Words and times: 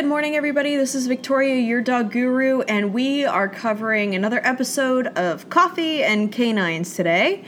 Good 0.00 0.08
morning, 0.08 0.34
everybody. 0.34 0.76
This 0.76 0.94
is 0.94 1.06
Victoria, 1.06 1.56
your 1.56 1.82
dog 1.82 2.10
guru, 2.10 2.62
and 2.62 2.94
we 2.94 3.26
are 3.26 3.50
covering 3.50 4.14
another 4.14 4.40
episode 4.46 5.08
of 5.08 5.50
Coffee 5.50 6.02
and 6.02 6.32
Canines 6.32 6.94
today. 6.94 7.44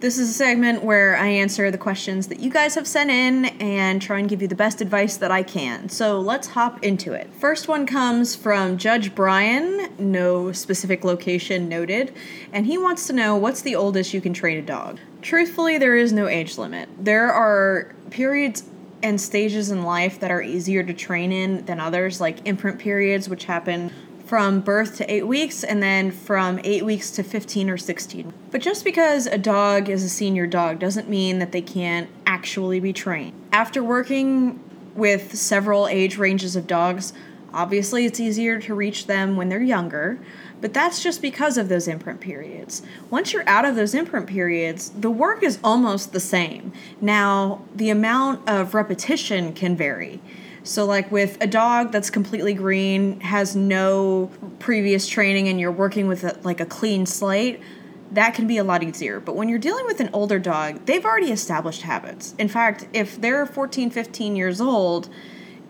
This 0.00 0.18
is 0.18 0.28
a 0.28 0.32
segment 0.34 0.84
where 0.84 1.16
I 1.16 1.28
answer 1.28 1.70
the 1.70 1.78
questions 1.78 2.26
that 2.26 2.40
you 2.40 2.50
guys 2.50 2.74
have 2.74 2.86
sent 2.86 3.10
in 3.10 3.46
and 3.58 4.02
try 4.02 4.18
and 4.18 4.28
give 4.28 4.42
you 4.42 4.48
the 4.48 4.54
best 4.54 4.82
advice 4.82 5.16
that 5.16 5.30
I 5.30 5.42
can. 5.42 5.88
So 5.88 6.20
let's 6.20 6.48
hop 6.48 6.84
into 6.84 7.14
it. 7.14 7.32
First 7.32 7.68
one 7.68 7.86
comes 7.86 8.36
from 8.36 8.76
Judge 8.76 9.14
Brian, 9.14 9.88
no 9.98 10.52
specific 10.52 11.04
location 11.04 11.70
noted, 11.70 12.14
and 12.52 12.66
he 12.66 12.76
wants 12.76 13.06
to 13.06 13.14
know 13.14 13.34
what's 13.34 13.62
the 13.62 13.74
oldest 13.74 14.12
you 14.12 14.20
can 14.20 14.34
train 14.34 14.58
a 14.58 14.62
dog. 14.62 15.00
Truthfully, 15.22 15.78
there 15.78 15.96
is 15.96 16.12
no 16.12 16.28
age 16.28 16.58
limit. 16.58 16.90
There 16.98 17.32
are 17.32 17.94
periods 18.10 18.62
and 19.06 19.20
stages 19.20 19.70
in 19.70 19.84
life 19.84 20.18
that 20.18 20.32
are 20.32 20.42
easier 20.42 20.82
to 20.82 20.92
train 20.92 21.30
in 21.30 21.64
than 21.66 21.78
others, 21.78 22.20
like 22.20 22.44
imprint 22.44 22.80
periods, 22.80 23.28
which 23.28 23.44
happen 23.44 23.92
from 24.26 24.60
birth 24.60 24.96
to 24.96 25.08
eight 25.12 25.28
weeks, 25.28 25.62
and 25.62 25.80
then 25.80 26.10
from 26.10 26.58
eight 26.64 26.84
weeks 26.84 27.12
to 27.12 27.22
15 27.22 27.70
or 27.70 27.76
16. 27.76 28.32
But 28.50 28.60
just 28.60 28.84
because 28.84 29.26
a 29.26 29.38
dog 29.38 29.88
is 29.88 30.02
a 30.02 30.08
senior 30.08 30.48
dog 30.48 30.80
doesn't 30.80 31.08
mean 31.08 31.38
that 31.38 31.52
they 31.52 31.62
can't 31.62 32.10
actually 32.26 32.80
be 32.80 32.92
trained. 32.92 33.32
After 33.52 33.84
working 33.84 34.58
with 34.96 35.36
several 35.36 35.86
age 35.86 36.18
ranges 36.18 36.56
of 36.56 36.66
dogs, 36.66 37.12
obviously 37.56 38.04
it's 38.04 38.20
easier 38.20 38.60
to 38.60 38.74
reach 38.74 39.06
them 39.06 39.34
when 39.34 39.48
they're 39.48 39.62
younger, 39.62 40.18
but 40.60 40.74
that's 40.74 41.02
just 41.02 41.22
because 41.22 41.56
of 41.56 41.68
those 41.68 41.88
imprint 41.88 42.20
periods. 42.20 42.82
Once 43.10 43.32
you're 43.32 43.48
out 43.48 43.64
of 43.64 43.74
those 43.74 43.94
imprint 43.94 44.26
periods, 44.26 44.90
the 44.90 45.10
work 45.10 45.42
is 45.42 45.58
almost 45.64 46.12
the 46.12 46.20
same. 46.20 46.72
Now, 47.00 47.62
the 47.74 47.90
amount 47.90 48.48
of 48.48 48.74
repetition 48.74 49.52
can 49.54 49.76
vary. 49.76 50.20
So, 50.64 50.84
like 50.84 51.10
with 51.12 51.38
a 51.40 51.46
dog 51.46 51.92
that's 51.92 52.10
completely 52.10 52.52
green, 52.52 53.20
has 53.20 53.54
no 53.54 54.30
previous 54.58 55.08
training, 55.08 55.48
and 55.48 55.60
you're 55.60 55.72
working 55.72 56.08
with 56.08 56.24
a, 56.24 56.38
like 56.42 56.60
a 56.60 56.66
clean 56.66 57.06
slate, 57.06 57.60
that 58.10 58.34
can 58.34 58.46
be 58.46 58.58
a 58.58 58.64
lot 58.64 58.82
easier. 58.82 59.20
But 59.20 59.36
when 59.36 59.48
you're 59.48 59.58
dealing 59.58 59.86
with 59.86 60.00
an 60.00 60.10
older 60.12 60.38
dog, 60.38 60.84
they've 60.86 61.04
already 61.04 61.30
established 61.30 61.82
habits. 61.82 62.34
In 62.38 62.48
fact, 62.48 62.88
if 62.92 63.20
they're 63.20 63.46
14, 63.46 63.90
15 63.90 64.36
years 64.36 64.60
old, 64.60 65.08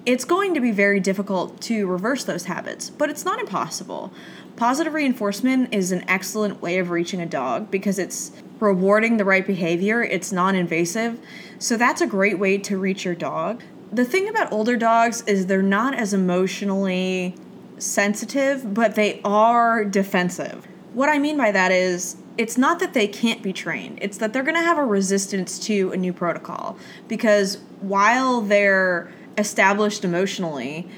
it's 0.07 0.25
going 0.25 0.55
to 0.55 0.61
be 0.61 0.71
very 0.71 1.01
difficult 1.01 1.61
to 1.63 1.87
reverse 1.87 2.25
those 2.25 2.45
habits, 2.45 2.89
but 2.89 3.11
it's 3.11 3.25
not 3.25 3.39
impossible. 3.39 4.13
Positive 4.57 4.95
reinforcement 4.95 5.75
is 5.75 5.93
an 5.93 6.09
excellent 6.09 6.63
way 6.63 6.79
of 6.79 6.91
reaching 6.91 7.21
a 7.21 7.27
dog 7.27 7.71
because 7.71 7.99
it's 7.99 8.33
rewarding 8.61 9.19
the 9.19 9.25
right 9.25 9.47
behavior, 9.47 10.03
it's 10.03 10.33
non 10.33 10.55
invasive. 10.55 11.21
So 11.59 11.77
that's 11.77 12.01
a 12.01 12.07
great 12.07 12.39
way 12.39 12.57
to 12.59 12.79
reach 12.79 13.05
your 13.05 13.15
dog 13.15 13.63
the 13.93 14.05
thing 14.05 14.29
about 14.29 14.53
older 14.53 14.77
dogs 14.77 15.23
is 15.23 15.47
they're 15.47 15.63
not 15.63 15.95
as 15.95 16.13
emotionally 16.13 17.35
sensitive, 17.79 18.75
but 18.75 18.95
they 18.95 19.21
are 19.25 19.85
defensive. 19.85 20.67
What 20.93 21.09
I 21.09 21.19
mean 21.19 21.37
by 21.37 21.53
that 21.53 21.73
is 21.73 22.17
it's 22.39 22.59
not 22.59 22.79
that 22.81 22.95
they 22.95 23.07
can't 23.07 23.43
be 23.43 23.53
trained, 23.53 23.99
it's 24.03 24.19
that 24.19 24.33
they're 24.33 24.43
going 24.43 24.57
to 24.57 24.63
have 24.63 24.79
a 24.79 24.85
resistance 24.85 25.59
to 25.61 25.93
a 25.93 25.97
new 25.97 26.13
protocol 26.13 26.77
because 27.09 27.59
while 27.81 28.41
they're 28.41 29.13
established 29.39 30.05
emotionally, 30.05 30.89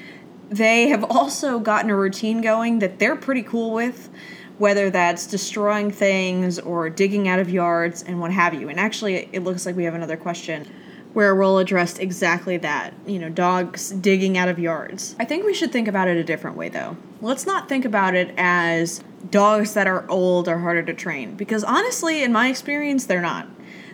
they 0.49 0.87
have 0.89 1.03
also 1.03 1.59
gotten 1.59 1.89
a 1.89 1.95
routine 1.95 2.41
going 2.41 2.79
that 2.79 2.99
they're 2.99 3.15
pretty 3.15 3.43
cool 3.43 3.71
with, 3.71 4.09
whether 4.57 4.89
that's 4.89 5.27
destroying 5.27 5.91
things 5.91 6.59
or 6.59 6.89
digging 6.89 7.27
out 7.27 7.39
of 7.39 7.49
yards 7.49 8.03
and 8.03 8.19
what 8.19 8.31
have 8.31 8.53
you. 8.53 8.67
And 8.67 8.79
actually, 8.79 9.29
it 9.31 9.43
looks 9.43 9.65
like 9.65 9.75
we 9.75 9.85
have 9.85 9.93
another 9.93 10.17
question 10.17 10.67
where 11.13 11.35
we'll 11.35 11.57
address 11.57 11.97
exactly 11.97 12.57
that 12.57 12.93
you 13.05 13.17
know, 13.17 13.29
dogs 13.29 13.89
digging 13.91 14.37
out 14.37 14.47
of 14.47 14.59
yards. 14.59 15.15
I 15.19 15.25
think 15.25 15.45
we 15.45 15.53
should 15.53 15.71
think 15.71 15.87
about 15.87 16.07
it 16.07 16.17
a 16.17 16.23
different 16.23 16.55
way 16.55 16.69
though. 16.69 16.97
Let's 17.21 17.45
not 17.45 17.67
think 17.67 17.83
about 17.83 18.15
it 18.15 18.33
as 18.37 19.03
dogs 19.31 19.73
that 19.73 19.87
are 19.87 20.09
old 20.09 20.47
are 20.47 20.59
harder 20.59 20.83
to 20.83 20.93
train, 20.93 21.35
because 21.35 21.63
honestly, 21.63 22.23
in 22.23 22.31
my 22.31 22.47
experience, 22.47 23.05
they're 23.05 23.21
not. 23.21 23.47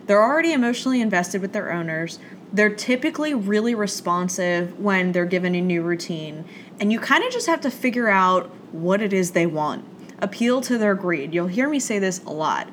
They're 0.06 0.22
already 0.22 0.52
emotionally 0.52 1.00
invested 1.00 1.40
with 1.40 1.52
their 1.52 1.72
owners. 1.72 2.18
They're 2.52 2.74
typically 2.74 3.34
really 3.34 3.74
responsive 3.74 4.78
when 4.78 5.12
they're 5.12 5.26
given 5.26 5.54
a 5.54 5.60
new 5.60 5.82
routine, 5.82 6.44
and 6.80 6.92
you 6.92 7.00
kind 7.00 7.24
of 7.24 7.32
just 7.32 7.46
have 7.46 7.60
to 7.62 7.70
figure 7.70 8.08
out 8.08 8.50
what 8.72 9.02
it 9.02 9.12
is 9.12 9.32
they 9.32 9.46
want. 9.46 9.84
Appeal 10.20 10.60
to 10.62 10.78
their 10.78 10.94
greed. 10.94 11.34
You'll 11.34 11.48
hear 11.48 11.68
me 11.68 11.78
say 11.78 11.98
this 11.98 12.22
a 12.24 12.32
lot. 12.32 12.68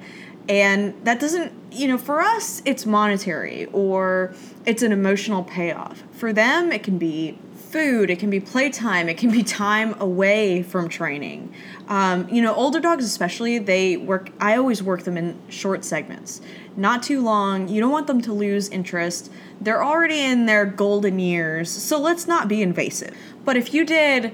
And 0.48 0.94
that 1.06 1.20
doesn't, 1.20 1.54
you 1.72 1.88
know, 1.88 1.98
for 1.98 2.20
us, 2.20 2.62
it's 2.66 2.86
monetary 2.86 3.66
or 3.68 4.34
it's 4.66 4.84
an 4.84 4.92
emotional 4.92 5.44
payoff. 5.44 6.04
For 6.12 6.34
them, 6.34 6.72
it 6.72 6.84
can 6.84 6.98
be 6.98 7.38
food, 7.74 8.12
it 8.12 8.20
can 8.20 8.30
be 8.30 8.40
playtime, 8.40 9.10
it 9.10 9.18
can 9.18 9.32
be 9.32 9.42
time 9.42 10.00
away 10.00 10.62
from 10.62 10.88
training. 10.88 11.52
Um, 11.88 12.30
you 12.30 12.40
know, 12.40 12.54
older 12.54 12.80
dogs, 12.80 13.04
especially, 13.04 13.58
they 13.58 13.98
work, 13.98 14.30
I 14.40 14.56
always 14.56 14.84
work 14.84 15.04
them 15.04 15.18
in 15.18 15.42
short 15.50 15.84
segments, 15.84 16.40
not 16.78 17.02
too 17.02 17.20
long. 17.20 17.68
You 17.68 17.82
don't 17.82 17.92
want 17.92 18.06
them 18.06 18.22
to 18.22 18.32
lose 18.32 18.70
interest. 18.70 19.32
They're 19.60 19.84
already 19.84 20.20
in 20.20 20.46
their 20.46 20.68
golden 20.68 21.18
years, 21.18 21.72
so 21.72 22.00
let's 22.00 22.28
not 22.28 22.48
be 22.48 22.62
invasive. 22.62 23.18
But 23.44 23.58
if 23.58 23.74
you 23.74 23.86
did, 23.86 24.32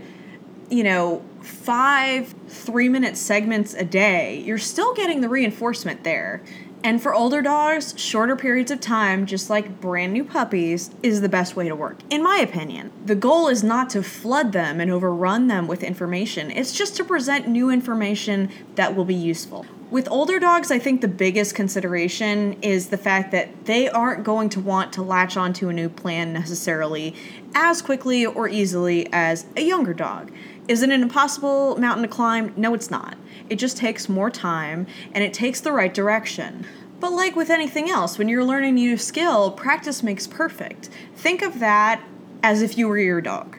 you 0.70 0.84
know, 0.84 1.24
five 1.42 2.36
three 2.50 2.90
minute 2.90 3.16
segments 3.16 3.74
a 3.74 3.86
day, 3.86 4.40
you're 4.40 4.58
still 4.58 4.94
getting 4.94 5.22
the 5.22 5.30
reinforcement 5.30 6.04
there. 6.04 6.44
And 6.82 7.02
for 7.02 7.14
older 7.14 7.42
dogs, 7.42 7.94
shorter 7.98 8.38
periods 8.38 8.72
of 8.72 8.80
time, 8.80 9.26
just 9.26 9.50
like 9.50 9.82
brand 9.82 10.14
new 10.14 10.24
puppies, 10.24 10.92
is 11.04 11.20
the 11.20 11.28
best 11.28 11.56
way 11.56 11.68
to 11.68 11.76
work, 11.76 11.98
in 12.10 12.24
my 12.24 12.38
opinion. 12.38 12.92
The 13.06 13.16
goal 13.16 13.50
is 13.50 13.64
not 13.64 13.90
to 13.92 14.04
flood 14.04 14.54
them 14.54 14.80
and 14.80 14.90
overrun 14.90 15.48
them 15.48 15.68
with 15.68 15.84
information, 15.84 16.52
it's 16.52 16.74
just 16.74 16.96
to 16.96 17.04
present 17.04 17.48
new 17.48 17.70
information 17.70 18.50
that 18.76 18.96
will 18.96 19.06
be 19.06 19.16
useful. 19.16 19.66
With 19.92 20.08
older 20.12 20.40
dogs, 20.40 20.70
I 20.70 20.78
think 20.78 21.02
the 21.02 21.08
biggest 21.08 21.56
consideration 21.56 22.54
is 22.62 22.90
the 22.90 22.98
fact 22.98 23.32
that 23.32 23.66
they 23.66 23.90
aren't 23.90 24.24
going 24.24 24.48
to 24.50 24.60
want 24.60 24.94
to 24.94 25.02
latch 25.02 25.36
onto 25.36 25.68
a 25.68 25.74
new 25.74 25.90
plan 25.90 26.32
necessarily 26.32 27.16
as 27.56 27.82
quickly 27.82 28.24
or 28.24 28.48
easily 28.48 29.12
as 29.12 29.48
a 29.58 29.62
younger 29.62 29.96
dog. 29.96 30.32
Is 30.70 30.84
it 30.84 30.92
an 30.92 31.02
impossible 31.02 31.78
mountain 31.78 32.04
to 32.04 32.08
climb? 32.08 32.54
No, 32.56 32.76
it's 32.76 32.92
not. 32.92 33.18
It 33.50 33.56
just 33.56 33.76
takes 33.76 34.08
more 34.08 34.30
time 34.30 34.86
and 35.14 35.24
it 35.24 35.34
takes 35.34 35.60
the 35.60 35.72
right 35.72 35.92
direction. 35.92 36.64
But 37.00 37.12
like 37.12 37.36
with 37.36 37.50
anything 37.50 37.90
else, 37.90 38.20
when 38.20 38.30
you're 38.30 38.46
learning 38.46 38.70
a 38.70 38.74
new 38.74 38.96
skill, 38.96 39.50
practice 39.50 40.04
makes 40.04 40.28
perfect. 40.28 40.90
Think 41.16 41.42
of 41.42 41.58
that 41.58 42.04
as 42.44 42.62
if 42.62 42.78
you 42.78 42.88
were 42.88 43.00
your 43.00 43.20
dog. 43.20 43.58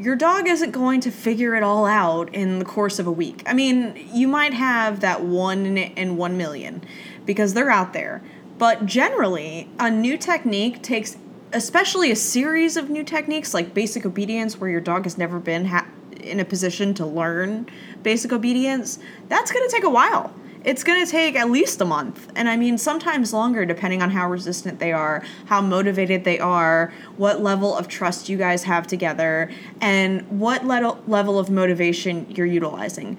Your 0.00 0.16
dog 0.16 0.48
isn't 0.48 0.72
going 0.72 1.00
to 1.02 1.12
figure 1.12 1.54
it 1.54 1.62
all 1.62 1.86
out 1.86 2.34
in 2.34 2.58
the 2.58 2.64
course 2.64 2.98
of 2.98 3.06
a 3.06 3.12
week. 3.12 3.44
I 3.46 3.52
mean, 3.52 4.08
you 4.12 4.26
might 4.26 4.52
have 4.52 4.98
that 4.98 5.22
one 5.22 5.78
in 5.78 6.16
one 6.16 6.36
million 6.36 6.82
because 7.24 7.54
they're 7.54 7.70
out 7.70 7.92
there. 7.92 8.20
But 8.58 8.84
generally, 8.84 9.70
a 9.78 9.92
new 9.92 10.18
technique 10.18 10.82
takes, 10.82 11.16
especially 11.52 12.10
a 12.10 12.16
series 12.16 12.76
of 12.76 12.90
new 12.90 13.04
techniques 13.04 13.54
like 13.54 13.74
basic 13.74 14.04
obedience, 14.04 14.58
where 14.58 14.70
your 14.70 14.80
dog 14.80 15.04
has 15.04 15.16
never 15.16 15.38
been 15.38 15.66
ha- 15.66 15.86
in 16.28 16.40
a 16.40 16.44
position 16.44 16.94
to 16.94 17.06
learn 17.06 17.66
basic 18.02 18.32
obedience, 18.32 18.98
that's 19.28 19.50
going 19.50 19.66
to 19.68 19.74
take 19.74 19.84
a 19.84 19.90
while. 19.90 20.32
It's 20.64 20.82
going 20.82 21.04
to 21.04 21.10
take 21.10 21.36
at 21.36 21.50
least 21.50 21.80
a 21.80 21.84
month. 21.84 22.30
And 22.34 22.48
I 22.48 22.56
mean, 22.56 22.78
sometimes 22.78 23.32
longer, 23.32 23.64
depending 23.64 24.02
on 24.02 24.10
how 24.10 24.28
resistant 24.28 24.80
they 24.80 24.92
are, 24.92 25.22
how 25.46 25.60
motivated 25.60 26.24
they 26.24 26.38
are, 26.40 26.92
what 27.16 27.40
level 27.40 27.76
of 27.76 27.88
trust 27.88 28.28
you 28.28 28.36
guys 28.36 28.64
have 28.64 28.86
together, 28.86 29.50
and 29.80 30.28
what 30.28 30.64
le- 30.64 30.98
level 31.06 31.38
of 31.38 31.48
motivation 31.48 32.26
you're 32.30 32.46
utilizing. 32.46 33.16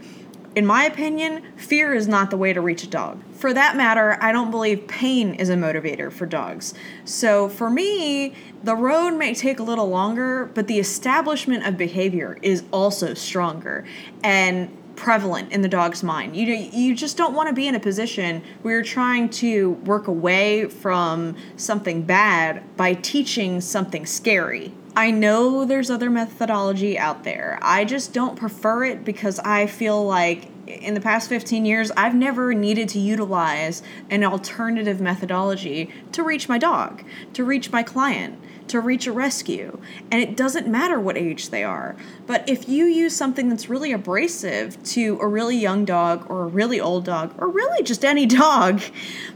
In 0.56 0.66
my 0.66 0.84
opinion, 0.84 1.44
fear 1.56 1.94
is 1.94 2.08
not 2.08 2.32
the 2.32 2.38
way 2.38 2.54
to 2.54 2.62
reach 2.62 2.84
a 2.84 2.88
dog. 2.88 3.22
For 3.34 3.54
that 3.54 3.78
matter, 3.78 4.18
I 4.20 4.32
don't 4.32 4.50
believe 4.50 4.88
pain 4.88 5.36
is 5.36 5.50
a 5.50 5.56
motivator 5.56 6.12
for 6.12 6.26
dogs. 6.26 6.74
So 7.06 7.48
for 7.48 7.70
me, 7.70 8.34
the 8.64 8.76
road 8.76 9.12
may 9.12 9.36
take 9.36 9.60
a 9.60 9.64
little 9.64 9.88
longer, 9.88 10.50
but 10.56 10.68
the 10.68 10.80
establishment 10.80 11.68
of 11.68 11.78
behavior 11.78 12.38
is 12.42 12.64
also 12.72 13.14
stronger 13.14 13.86
and 14.24 14.76
prevalent 14.96 15.52
in 15.52 15.62
the 15.62 15.70
dog's 15.70 16.04
mind. 16.04 16.36
You 16.36 16.48
know, 16.48 16.70
you 16.74 16.94
just 16.94 17.16
don't 17.16 17.34
want 17.34 17.48
to 17.48 17.56
be 17.56 17.68
in 17.68 17.76
a 17.76 17.80
position 17.80 18.44
where 18.64 18.74
you're 18.74 18.84
trying 18.84 19.30
to 19.30 19.72
work 19.86 20.08
away 20.08 20.68
from 20.68 21.38
something 21.56 22.02
bad 22.02 22.76
by 22.76 22.96
teaching 22.96 23.62
something 23.62 24.06
scary. 24.06 24.74
I 24.96 25.12
know 25.12 25.66
there's 25.66 25.90
other 25.90 26.10
methodology 26.10 26.98
out 26.98 27.24
there. 27.24 27.60
I 27.62 27.86
just 27.86 28.14
don't 28.14 28.36
prefer 28.36 28.84
it 28.86 29.06
because 29.06 29.40
I 29.40 29.68
feel 29.68 30.04
like 30.06 30.50
in 30.68 30.94
the 30.94 31.02
past 31.02 31.30
15 31.30 31.66
years, 31.66 31.92
I've 31.98 32.16
never 32.16 32.54
needed 32.54 32.90
to 32.90 33.00
utilize 33.00 33.82
an 34.10 34.24
alternative 34.24 35.00
methodology 35.02 35.90
to 36.12 36.24
reach 36.24 36.50
my 36.50 36.58
dog, 36.58 37.04
to 37.34 37.44
reach 37.44 37.72
my 37.72 37.84
client, 37.84 38.40
to 38.70 38.80
reach 38.80 39.08
a 39.08 39.12
rescue. 39.12 39.80
And 40.12 40.22
it 40.22 40.36
doesn't 40.36 40.68
matter 40.68 41.00
what 41.00 41.18
age 41.18 41.50
they 41.50 41.64
are. 41.64 41.96
But 42.26 42.48
if 42.48 42.70
you 42.70 42.86
use 42.86 43.16
something 43.16 43.50
that's 43.50 43.70
really 43.70 43.92
abrasive 43.92 44.82
to 44.84 45.20
a 45.22 45.28
really 45.28 45.58
young 45.58 45.86
dog 45.86 46.30
or 46.30 46.44
a 46.44 46.48
really 46.48 46.80
old 46.80 47.06
dog 47.06 47.36
or 47.38 47.50
really 47.50 47.84
just 47.84 48.06
any 48.06 48.26
dog, 48.46 48.82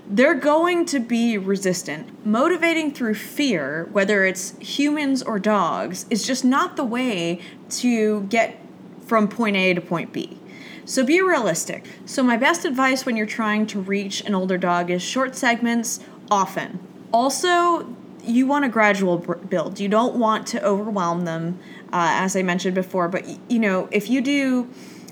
they're 0.07 0.35
going 0.35 0.85
to 0.88 1.00
be 1.00 1.38
resistant. 1.38 2.25
Motivating 2.25 2.91
through 2.94 3.15
fear, 3.15 3.89
whether 3.91 4.25
it's 4.25 4.57
humans 4.59 5.21
or 5.21 5.39
dogs, 5.39 6.06
is 6.09 6.25
just 6.25 6.45
not 6.45 6.75
the 6.75 6.83
way 6.83 7.39
to 7.69 8.21
get 8.24 8.59
from 9.06 9.27
point 9.27 9.56
A 9.56 9.74
to 9.74 9.81
point 9.81 10.13
B. 10.13 10.39
So 10.85 11.06
be 11.06 11.21
realistic. 11.21 11.85
So, 12.06 12.24
my 12.24 12.35
best 12.35 12.65
advice 12.65 13.06
when 13.06 13.15
you're 13.15 13.25
trying 13.25 13.68
to 13.68 13.80
reach 13.80 14.21
an 14.21 14.35
older 14.35 14.57
dog 14.57 14.89
is 14.89 15.01
short 15.01 15.35
segments 15.35 16.01
often. 16.30 16.80
Also, 17.13 17.95
you 18.23 18.47
want 18.47 18.65
a 18.65 18.69
gradual 18.69 19.17
build. 19.17 19.79
You 19.79 19.89
don't 19.89 20.15
want 20.15 20.47
to 20.47 20.63
overwhelm 20.63 21.25
them, 21.25 21.59
uh, 21.91 22.09
as 22.11 22.35
I 22.35 22.41
mentioned 22.41 22.75
before. 22.75 23.07
But, 23.07 23.25
you 23.49 23.59
know, 23.59 23.87
if 23.91 24.09
you 24.09 24.21
do 24.21 24.69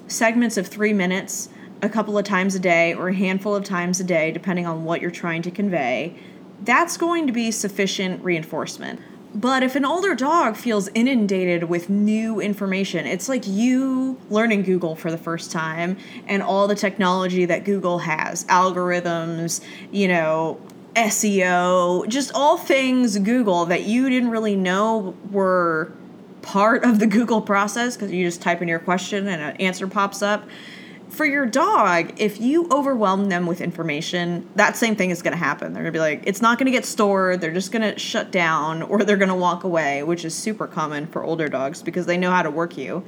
segments 0.07 0.57
of 0.57 0.67
three 0.67 0.93
minutes 0.93 1.49
a 1.81 1.89
couple 1.89 2.17
of 2.17 2.25
times 2.25 2.55
a 2.55 2.59
day 2.59 2.93
or 2.93 3.09
a 3.09 3.13
handful 3.13 3.55
of 3.55 3.63
times 3.63 3.99
a 3.99 4.03
day, 4.03 4.31
depending 4.31 4.65
on 4.65 4.83
what 4.83 5.01
you're 5.01 5.11
trying 5.11 5.41
to 5.41 5.51
convey, 5.51 6.15
that's 6.63 6.97
going 6.97 7.27
to 7.27 7.33
be 7.33 7.51
sufficient 7.51 8.23
reinforcement. 8.23 8.99
But 9.33 9.63
if 9.63 9.77
an 9.77 9.85
older 9.85 10.13
dog 10.13 10.57
feels 10.57 10.89
inundated 10.93 11.63
with 11.63 11.89
new 11.89 12.41
information, 12.41 13.05
it's 13.07 13.29
like 13.29 13.47
you 13.47 14.19
learning 14.29 14.63
Google 14.63 14.95
for 14.95 15.09
the 15.09 15.17
first 15.17 15.51
time 15.51 15.97
and 16.27 16.43
all 16.43 16.67
the 16.67 16.75
technology 16.75 17.45
that 17.45 17.63
Google 17.63 17.99
has 17.99 18.43
algorithms, 18.45 19.61
you 19.89 20.09
know, 20.09 20.59
SEO, 20.95 22.07
just 22.07 22.31
all 22.33 22.57
things 22.57 23.17
Google 23.19 23.65
that 23.65 23.83
you 23.83 24.09
didn't 24.09 24.29
really 24.29 24.55
know 24.55 25.15
were 25.29 25.91
part 26.41 26.83
of 26.83 26.99
the 26.99 27.07
Google 27.07 27.41
process 27.41 27.95
because 27.95 28.11
you 28.11 28.25
just 28.25 28.41
type 28.41 28.61
in 28.61 28.67
your 28.67 28.79
question 28.79 29.27
and 29.27 29.41
an 29.41 29.55
answer 29.57 29.87
pops 29.87 30.21
up 30.21 30.43
for 31.11 31.25
your 31.25 31.45
dog, 31.45 32.13
if 32.17 32.39
you 32.39 32.67
overwhelm 32.71 33.27
them 33.27 33.45
with 33.45 33.59
information, 33.59 34.49
that 34.55 34.77
same 34.77 34.95
thing 34.95 35.09
is 35.09 35.21
going 35.21 35.33
to 35.33 35.37
happen. 35.37 35.73
They're 35.73 35.83
going 35.83 35.93
to 35.93 35.97
be 35.97 36.01
like, 36.01 36.23
it's 36.25 36.41
not 36.41 36.57
going 36.57 36.67
to 36.67 36.71
get 36.71 36.85
stored. 36.85 37.41
They're 37.41 37.53
just 37.53 37.71
going 37.71 37.81
to 37.81 37.99
shut 37.99 38.31
down 38.31 38.81
or 38.81 39.03
they're 39.03 39.17
going 39.17 39.29
to 39.29 39.35
walk 39.35 39.65
away, 39.65 40.03
which 40.03 40.23
is 40.23 40.33
super 40.33 40.67
common 40.67 41.07
for 41.07 41.23
older 41.23 41.49
dogs 41.49 41.83
because 41.83 42.05
they 42.05 42.17
know 42.17 42.31
how 42.31 42.41
to 42.41 42.49
work 42.49 42.77
you. 42.77 43.03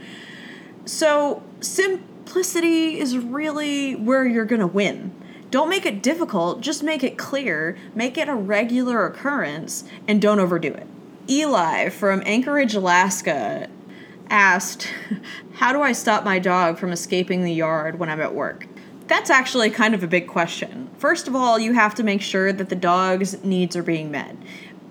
So, 0.86 1.42
simplicity 1.62 3.00
is 3.00 3.18
really 3.18 3.96
where 3.96 4.26
you're 4.26 4.46
going 4.46 4.60
to 4.60 4.68
win. 4.68 5.16
Don't 5.54 5.70
make 5.70 5.86
it 5.86 6.02
difficult, 6.02 6.62
just 6.62 6.82
make 6.82 7.04
it 7.04 7.16
clear, 7.16 7.78
make 7.94 8.18
it 8.18 8.28
a 8.28 8.34
regular 8.34 9.06
occurrence, 9.06 9.84
and 10.08 10.20
don't 10.20 10.40
overdo 10.40 10.74
it. 10.74 10.88
Eli 11.30 11.90
from 11.90 12.24
Anchorage, 12.26 12.74
Alaska 12.74 13.70
asked, 14.32 14.88
How 15.54 15.72
do 15.72 15.84
I 15.84 15.92
stop 15.92 16.24
my 16.24 16.40
dog 16.40 16.80
from 16.80 16.92
escaping 16.92 17.44
the 17.44 17.54
yard 17.54 18.00
when 18.00 18.10
I'm 18.10 18.20
at 18.20 18.34
work? 18.34 18.66
That's 19.06 19.30
actually 19.30 19.70
kind 19.70 19.94
of 19.94 20.02
a 20.02 20.08
big 20.08 20.28
question. 20.28 20.90
First 20.98 21.28
of 21.28 21.36
all, 21.36 21.60
you 21.60 21.74
have 21.74 21.94
to 21.94 22.04
make 22.04 22.24
sure 22.24 22.52
that 22.52 22.70
the 22.70 22.76
dog's 22.76 23.44
needs 23.44 23.76
are 23.76 23.84
being 23.84 24.10
met. 24.10 24.36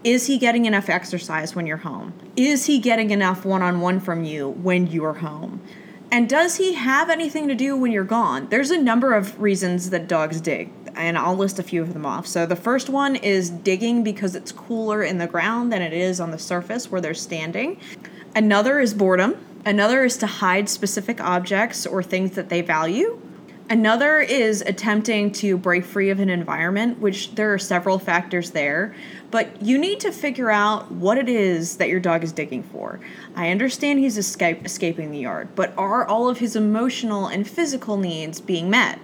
Is 0.05 0.29
he 0.29 0.39
getting 0.39 0.67
enough 0.67 0.89
exercise 0.89 1.57
when 1.57 1.67
you're 1.67 1.79
home? 1.79 2.15
Is 2.37 2.67
he 2.67 2.79
getting 2.79 3.11
enough 3.11 3.45
one 3.45 3.63
on 3.63 3.81
one 3.81 3.99
from 3.99 4.23
you 4.23 4.51
when 4.51 4.87
you're 4.87 5.15
home? 5.15 5.61
And 6.13 6.29
does 6.29 6.57
he 6.57 6.75
have 6.75 7.09
anything 7.09 7.49
to 7.49 7.55
do 7.55 7.75
when 7.75 7.91
you're 7.91 8.05
gone? 8.05 8.47
There's 8.51 8.71
a 8.71 8.77
number 8.77 9.15
of 9.15 9.41
reasons 9.41 9.89
that 9.89 10.09
dogs 10.09 10.43
dig, 10.43 10.71
and 10.95 11.17
I'll 11.17 11.35
list 11.35 11.59
a 11.59 11.63
few 11.63 11.81
of 11.81 11.95
them 11.95 12.05
off. 12.05 12.27
So 12.27 12.45
the 12.45 12.55
first 12.55 12.91
one 12.91 13.17
is 13.17 13.49
digging 13.49 14.05
because 14.05 14.37
it's 14.37 14.53
cooler 14.53 15.03
in 15.03 15.17
the 15.17 15.27
ground 15.27 15.73
than 15.73 15.81
it 15.81 15.95
is 15.95 16.21
on 16.21 16.31
the 16.31 16.39
surface 16.39 16.91
where 16.91 17.01
they're 17.01 17.15
standing. 17.15 17.81
Another 18.37 18.79
is 18.79 18.93
boredom. 18.93 19.43
Another 19.65 20.05
is 20.05 20.19
to 20.19 20.27
hide 20.27 20.69
specific 20.69 21.19
objects 21.19 21.87
or 21.87 22.03
things 22.03 22.33
that 22.33 22.51
they 22.51 22.61
value. 22.61 23.19
Another 23.73 24.21
is 24.21 24.61
attempting 24.61 25.33
to 25.33 25.57
break 25.57 25.87
free 25.87 26.11
of 26.11 26.21
an 26.21 26.29
environment, 26.29 26.99
which 26.99 27.35
there 27.37 27.55
are 27.55 27.59
several 27.59 27.99
factors 27.99 28.51
there, 28.51 28.95
but 29.31 29.63
you 29.63 29.79
need 29.79 29.99
to 30.01 30.13
figure 30.13 30.51
out 30.51 30.93
what 30.93 31.17
it 31.17 31.27
is 31.27 31.79
that 31.79 31.89
your 31.89 31.99
dog 31.99 32.23
is 32.23 32.33
digging 32.33 32.63
for. 32.63 33.01
I 33.35 33.49
understand 33.49 34.01
he's 34.01 34.19
escape, 34.19 34.67
escaping 34.67 35.11
the 35.11 35.21
yard, 35.21 35.49
but 35.55 35.73
are 35.79 36.07
all 36.07 36.29
of 36.29 36.37
his 36.37 36.55
emotional 36.55 37.29
and 37.29 37.49
physical 37.49 37.97
needs 37.97 38.43
being 38.43 38.69
met? 38.69 38.99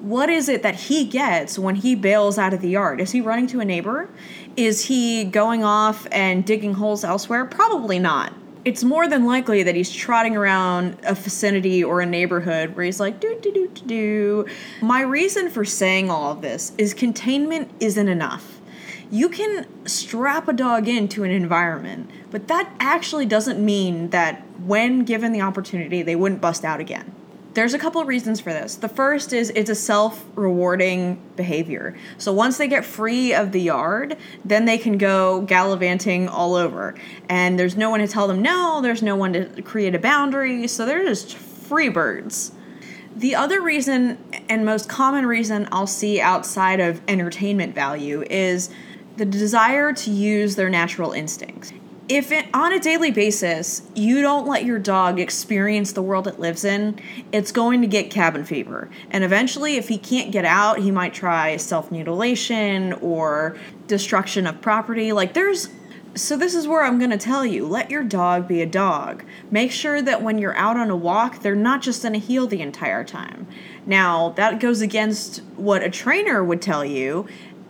What 0.00 0.28
is 0.28 0.48
it 0.48 0.64
that 0.64 0.74
he 0.74 1.04
gets 1.04 1.56
when 1.56 1.76
he 1.76 1.94
bails 1.94 2.38
out 2.38 2.52
of 2.52 2.60
the 2.60 2.70
yard? 2.70 3.00
Is 3.00 3.12
he 3.12 3.20
running 3.20 3.46
to 3.46 3.60
a 3.60 3.64
neighbor? 3.64 4.10
Is 4.56 4.86
he 4.86 5.22
going 5.22 5.62
off 5.62 6.08
and 6.10 6.44
digging 6.44 6.74
holes 6.74 7.04
elsewhere? 7.04 7.44
Probably 7.44 8.00
not 8.00 8.32
it's 8.64 8.84
more 8.84 9.08
than 9.08 9.24
likely 9.24 9.62
that 9.62 9.74
he's 9.74 9.90
trotting 9.90 10.36
around 10.36 10.96
a 11.04 11.14
vicinity 11.14 11.82
or 11.82 12.00
a 12.00 12.06
neighborhood 12.06 12.74
where 12.74 12.84
he's 12.84 13.00
like, 13.00 13.20
do, 13.20 13.38
do, 13.40 13.52
do, 13.52 13.68
do, 13.68 13.84
do. 13.86 14.46
My 14.80 15.00
reason 15.02 15.50
for 15.50 15.64
saying 15.64 16.10
all 16.10 16.32
of 16.32 16.42
this 16.42 16.72
is 16.78 16.94
containment 16.94 17.70
isn't 17.80 18.08
enough. 18.08 18.60
You 19.10 19.28
can 19.28 19.66
strap 19.86 20.48
a 20.48 20.52
dog 20.52 20.86
into 20.86 21.24
an 21.24 21.30
environment, 21.30 22.10
but 22.30 22.48
that 22.48 22.70
actually 22.78 23.26
doesn't 23.26 23.64
mean 23.64 24.10
that 24.10 24.42
when 24.60 25.04
given 25.04 25.32
the 25.32 25.40
opportunity, 25.40 26.02
they 26.02 26.16
wouldn't 26.16 26.40
bust 26.40 26.64
out 26.64 26.80
again. 26.80 27.14
There's 27.58 27.74
a 27.74 27.78
couple 27.80 28.00
of 28.00 28.06
reasons 28.06 28.38
for 28.38 28.52
this. 28.52 28.76
The 28.76 28.88
first 28.88 29.32
is 29.32 29.50
it's 29.50 29.68
a 29.68 29.74
self 29.74 30.24
rewarding 30.36 31.20
behavior. 31.34 31.96
So 32.16 32.32
once 32.32 32.56
they 32.56 32.68
get 32.68 32.84
free 32.84 33.34
of 33.34 33.50
the 33.50 33.60
yard, 33.60 34.16
then 34.44 34.64
they 34.64 34.78
can 34.78 34.96
go 34.96 35.40
gallivanting 35.40 36.28
all 36.28 36.54
over. 36.54 36.94
And 37.28 37.58
there's 37.58 37.76
no 37.76 37.90
one 37.90 37.98
to 37.98 38.06
tell 38.06 38.28
them 38.28 38.42
no, 38.42 38.80
there's 38.80 39.02
no 39.02 39.16
one 39.16 39.32
to 39.32 39.62
create 39.62 39.96
a 39.96 39.98
boundary. 39.98 40.68
So 40.68 40.86
they're 40.86 41.04
just 41.04 41.34
free 41.34 41.88
birds. 41.88 42.52
The 43.16 43.34
other 43.34 43.60
reason, 43.60 44.18
and 44.48 44.64
most 44.64 44.88
common 44.88 45.26
reason 45.26 45.66
I'll 45.72 45.88
see 45.88 46.20
outside 46.20 46.78
of 46.78 47.00
entertainment 47.08 47.74
value, 47.74 48.22
is 48.30 48.70
the 49.16 49.24
desire 49.24 49.92
to 49.94 50.12
use 50.12 50.54
their 50.54 50.70
natural 50.70 51.10
instincts 51.10 51.72
if 52.08 52.32
it, 52.32 52.46
on 52.54 52.72
a 52.72 52.80
daily 52.80 53.10
basis 53.10 53.82
you 53.94 54.22
don't 54.22 54.46
let 54.46 54.64
your 54.64 54.78
dog 54.78 55.20
experience 55.20 55.92
the 55.92 56.02
world 56.02 56.26
it 56.26 56.40
lives 56.40 56.64
in, 56.64 56.98
it's 57.32 57.52
going 57.52 57.82
to 57.82 57.86
get 57.86 58.10
cabin 58.10 58.44
fever. 58.44 58.88
And 59.10 59.24
eventually, 59.24 59.76
if 59.76 59.88
he 59.88 59.98
can't 59.98 60.32
get 60.32 60.44
out, 60.44 60.78
he 60.78 60.90
might 60.90 61.12
try 61.12 61.56
self 61.56 61.90
mutilation 61.90 62.94
or 62.94 63.58
destruction 63.86 64.46
of 64.46 64.60
property. 64.60 65.12
Like, 65.12 65.34
there's. 65.34 65.68
So, 66.14 66.36
this 66.36 66.54
is 66.54 66.66
where 66.66 66.82
I'm 66.82 66.98
going 66.98 67.10
to 67.10 67.18
tell 67.18 67.44
you 67.44 67.66
let 67.66 67.90
your 67.90 68.02
dog 68.02 68.48
be 68.48 68.62
a 68.62 68.66
dog. 68.66 69.24
Make 69.50 69.70
sure 69.70 70.00
that 70.02 70.22
when 70.22 70.38
you're 70.38 70.56
out 70.56 70.76
on 70.76 70.90
a 70.90 70.96
walk, 70.96 71.42
they're 71.42 71.54
not 71.54 71.82
just 71.82 72.02
going 72.02 72.14
to 72.14 72.18
heel 72.18 72.46
the 72.46 72.62
entire 72.62 73.04
time. 73.04 73.46
Now, 73.86 74.30
that 74.30 74.58
goes 74.58 74.80
against 74.80 75.42
what 75.56 75.82
a 75.82 75.90
trainer 75.90 76.42
would 76.42 76.62
tell 76.62 76.84
you, 76.84 77.28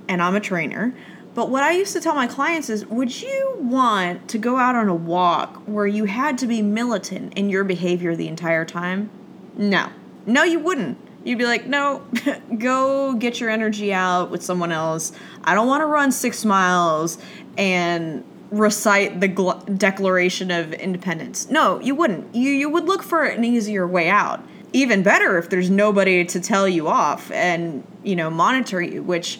and 0.08 0.22
I'm 0.22 0.36
a 0.36 0.40
trainer 0.40 0.94
but 1.38 1.50
what 1.50 1.62
I 1.62 1.70
used 1.70 1.92
to 1.92 2.00
tell 2.00 2.16
my 2.16 2.26
clients 2.26 2.68
is 2.68 2.84
would 2.86 3.22
you 3.22 3.54
want 3.60 4.28
to 4.30 4.38
go 4.38 4.56
out 4.56 4.74
on 4.74 4.88
a 4.88 4.94
walk 4.96 5.62
where 5.66 5.86
you 5.86 6.04
had 6.06 6.36
to 6.38 6.48
be 6.48 6.62
militant 6.62 7.34
in 7.34 7.48
your 7.48 7.62
behavior 7.62 8.16
the 8.16 8.26
entire 8.26 8.64
time? 8.64 9.08
No. 9.56 9.88
No, 10.26 10.42
you 10.42 10.58
wouldn't. 10.58 10.98
You'd 11.22 11.38
be 11.38 11.46
like, 11.46 11.64
no, 11.64 12.04
go 12.58 13.14
get 13.14 13.38
your 13.38 13.50
energy 13.50 13.92
out 13.92 14.32
with 14.32 14.42
someone 14.42 14.72
else. 14.72 15.12
I 15.44 15.54
don't 15.54 15.68
want 15.68 15.82
to 15.82 15.86
run 15.86 16.10
six 16.10 16.44
miles 16.44 17.18
and 17.56 18.24
recite 18.50 19.20
the 19.20 19.28
gl- 19.28 19.78
Declaration 19.78 20.50
of 20.50 20.72
Independence. 20.72 21.48
No, 21.48 21.78
you 21.78 21.94
wouldn't. 21.94 22.34
You 22.34 22.50
you 22.50 22.68
would 22.68 22.86
look 22.86 23.04
for 23.04 23.22
an 23.22 23.44
easier 23.44 23.86
way 23.86 24.08
out. 24.08 24.44
Even 24.72 25.04
better 25.04 25.38
if 25.38 25.50
there's 25.50 25.70
nobody 25.70 26.24
to 26.24 26.40
tell 26.40 26.68
you 26.68 26.88
off 26.88 27.30
and 27.30 27.86
you 28.02 28.16
know 28.16 28.28
monitor 28.28 28.82
you, 28.82 29.04
which 29.04 29.38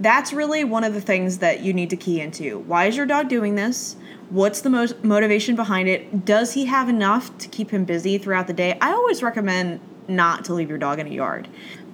that's 0.00 0.32
really 0.32 0.64
one 0.64 0.84
of 0.84 0.94
the 0.94 1.00
things 1.00 1.38
that 1.38 1.60
you 1.60 1.72
need 1.72 1.90
to 1.90 1.96
key 1.96 2.20
into. 2.20 2.60
Why 2.60 2.86
is 2.86 2.96
your 2.96 3.06
dog 3.06 3.28
doing 3.28 3.54
this? 3.54 3.96
What's 4.30 4.60
the 4.60 4.70
most 4.70 5.02
motivation 5.02 5.56
behind 5.56 5.88
it? 5.88 6.24
Does 6.24 6.52
he 6.52 6.66
have 6.66 6.88
enough 6.88 7.36
to 7.38 7.48
keep 7.48 7.70
him 7.70 7.84
busy 7.84 8.18
throughout 8.18 8.46
the 8.46 8.52
day? 8.52 8.78
I 8.80 8.90
always 8.90 9.22
recommend 9.22 9.80
not 10.06 10.44
to 10.46 10.54
leave 10.54 10.68
your 10.68 10.78
dog 10.78 10.98
in 10.98 11.06
a 11.06 11.10
yard. 11.10 11.48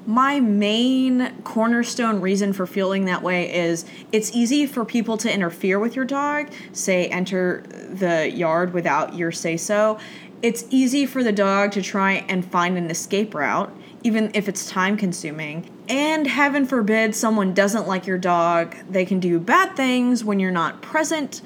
My 0.07 0.39
main 0.39 1.35
cornerstone 1.45 2.21
reason 2.21 2.53
for 2.53 2.67
feeling 2.67 3.07
that 3.07 3.23
way 3.23 3.55
is 3.55 3.87
it's 4.13 4.33
easy 4.33 4.67
for 4.67 4.85
people 4.85 5.17
to 5.19 5.33
interfere 5.33 5.79
with 5.79 5.97
your 5.97 6.05
dog, 6.05 6.51
say 6.73 7.07
enter 7.07 7.65
the 7.69 8.31
yard 8.31 8.75
without 8.75 9.15
your 9.15 9.33
say 9.33 9.57
so. 9.57 9.99
It's 10.43 10.67
easy 10.69 11.07
for 11.07 11.23
the 11.23 11.33
dog 11.33 11.73
to 11.73 11.81
try 11.81 12.25
and 12.29 12.45
find 12.45 12.77
an 12.77 12.91
escape 12.91 13.35
route 13.35 13.75
even 14.05 14.31
if 14.35 14.49
it's 14.49 14.69
time 14.69 14.97
consuming. 14.97 15.69
And 15.89 16.27
heaven 16.27 16.65
forbid 16.65 17.15
someone 17.15 17.53
doesn't 17.53 17.87
like 17.87 18.07
your 18.07 18.17
dog, 18.17 18.77
they 18.89 19.05
can 19.05 19.21
do 19.21 19.39
bad 19.39 19.77
things 19.77 20.25
when 20.25 20.41
you're 20.41 20.51
not 20.51 20.81
present, 20.81 21.43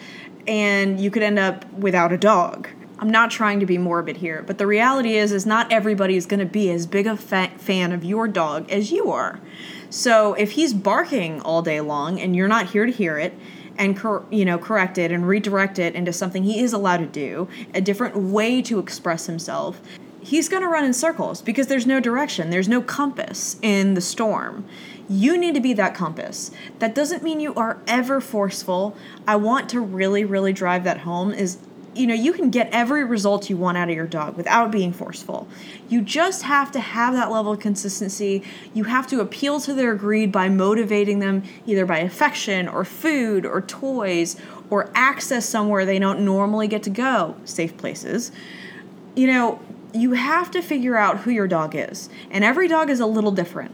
and 0.47 1.01
you 1.01 1.11
could 1.11 1.25
end 1.25 1.39
up 1.39 1.71
without 1.73 2.13
a 2.13 2.19
dog. 2.19 2.69
I'm 3.01 3.11
not 3.11 3.31
trying 3.31 3.61
to 3.61 3.67
be 3.67 3.79
morbid 3.79 4.17
here, 4.17 4.43
but 4.47 4.59
the 4.59 4.67
reality 4.67 5.17
is 5.17 5.33
is 5.33 5.47
not 5.47 5.73
everybody 5.73 6.17
is 6.17 6.27
going 6.27 6.41
to 6.41 6.47
be 6.47 6.71
as 6.71 6.87
big 6.87 7.07
a 7.07 7.17
fa- 7.17 7.53
fan 7.59 7.93
of 7.93 8.05
your 8.05 8.27
dog 8.27 8.71
as 8.71 8.91
you 8.91 9.11
are. 9.11 9.41
So 9.91 10.35
if 10.35 10.53
he's 10.53 10.73
barking 10.75 11.41
all 11.43 11.63
day 11.63 11.81
long 11.81 12.21
and 12.21 12.35
you're 12.35 12.49
not 12.49 12.71
here 12.71 12.87
to 12.87 12.93
hear 12.93 13.19
it, 13.19 13.35
and 13.77 13.97
cor- 13.97 14.25
you 14.31 14.45
know 14.45 14.59
correct 14.59 14.99
it 14.99 15.13
and 15.13 15.27
redirect 15.27 15.79
it 15.79 15.95
into 15.95 16.13
something 16.13 16.43
he 16.43 16.61
is 16.61 16.73
allowed 16.73 16.99
to 16.99 17.07
do, 17.07 17.49
a 17.75 17.81
different 17.81 18.17
way 18.17 18.61
to 18.63 18.79
express 18.79 19.27
himself, 19.27 19.81
he's 20.21 20.49
going 20.49 20.63
to 20.63 20.69
run 20.69 20.85
in 20.85 20.93
circles 20.93 21.43
because 21.43 21.67
there's 21.67 21.87
no 21.87 22.01
direction, 22.01 22.51
there's 22.51 22.69
no 22.69 22.83
compass 22.83 23.57
in 23.63 23.95
the 23.95 24.01
storm. 24.01 24.65
You 25.09 25.39
need 25.39 25.55
to 25.55 25.61
be 25.61 25.73
that 25.73 25.95
compass. 25.95 26.51
That 26.81 26.95
doesn't 26.95 27.23
mean 27.23 27.41
you 27.41 27.55
are 27.55 27.79
ever 27.87 28.21
forceful. 28.21 28.95
I 29.27 29.37
want 29.37 29.71
to 29.71 29.81
really, 29.81 30.25
really 30.25 30.53
drive 30.53 30.85
that 30.85 30.99
home 30.99 31.33
is 31.33 31.59
you 31.95 32.07
know, 32.07 32.15
you 32.15 32.33
can 32.33 32.51
get 32.51 32.69
every 32.71 33.03
result 33.03 33.51
you 33.51 33.57
want 33.57 33.77
out 33.77 33.89
of 33.89 33.97
your 33.97 34.07
dog 34.07 34.37
without 34.37 34.71
being 34.71 34.93
forceful. 34.93 35.49
You 35.89 36.01
just 36.01 36.43
have 36.43 36.71
to 36.73 36.81
have 36.81 37.13
that 37.15 37.31
level 37.31 37.53
of 37.53 37.59
consistency. 37.59 38.45
You 38.73 38.85
have 38.85 39.09
to 39.09 39.21
appeal 39.21 39.59
to 39.61 39.75
their 39.75 39.97
greed 39.97 40.31
by 40.31 40.49
motivating 40.49 41.19
them 41.19 41.43
either 41.67 41.85
by 41.85 41.99
affection 41.99 42.69
or 42.69 42.85
food 42.85 43.45
or 43.45 43.63
toys 43.63 44.37
or 44.71 44.91
access 44.95 45.49
somewhere 45.49 45.85
they 45.85 45.99
don't 45.99 46.21
normally 46.21 46.69
get 46.69 46.85
to 46.85 46.91
go, 46.91 47.35
safe 47.45 47.77
places. 47.77 48.31
You 49.17 49.27
know, 49.27 49.61
you 49.93 50.13
have 50.13 50.51
to 50.53 50.63
figure 50.63 50.97
out 50.97 51.21
who 51.21 51.31
your 51.31 51.49
dog 51.49 51.75
is, 51.75 52.09
and 52.31 52.45
every 52.45 52.69
dog 52.69 52.91
is 52.91 53.01
a 53.01 53.07
little 53.07 53.33
different 53.33 53.73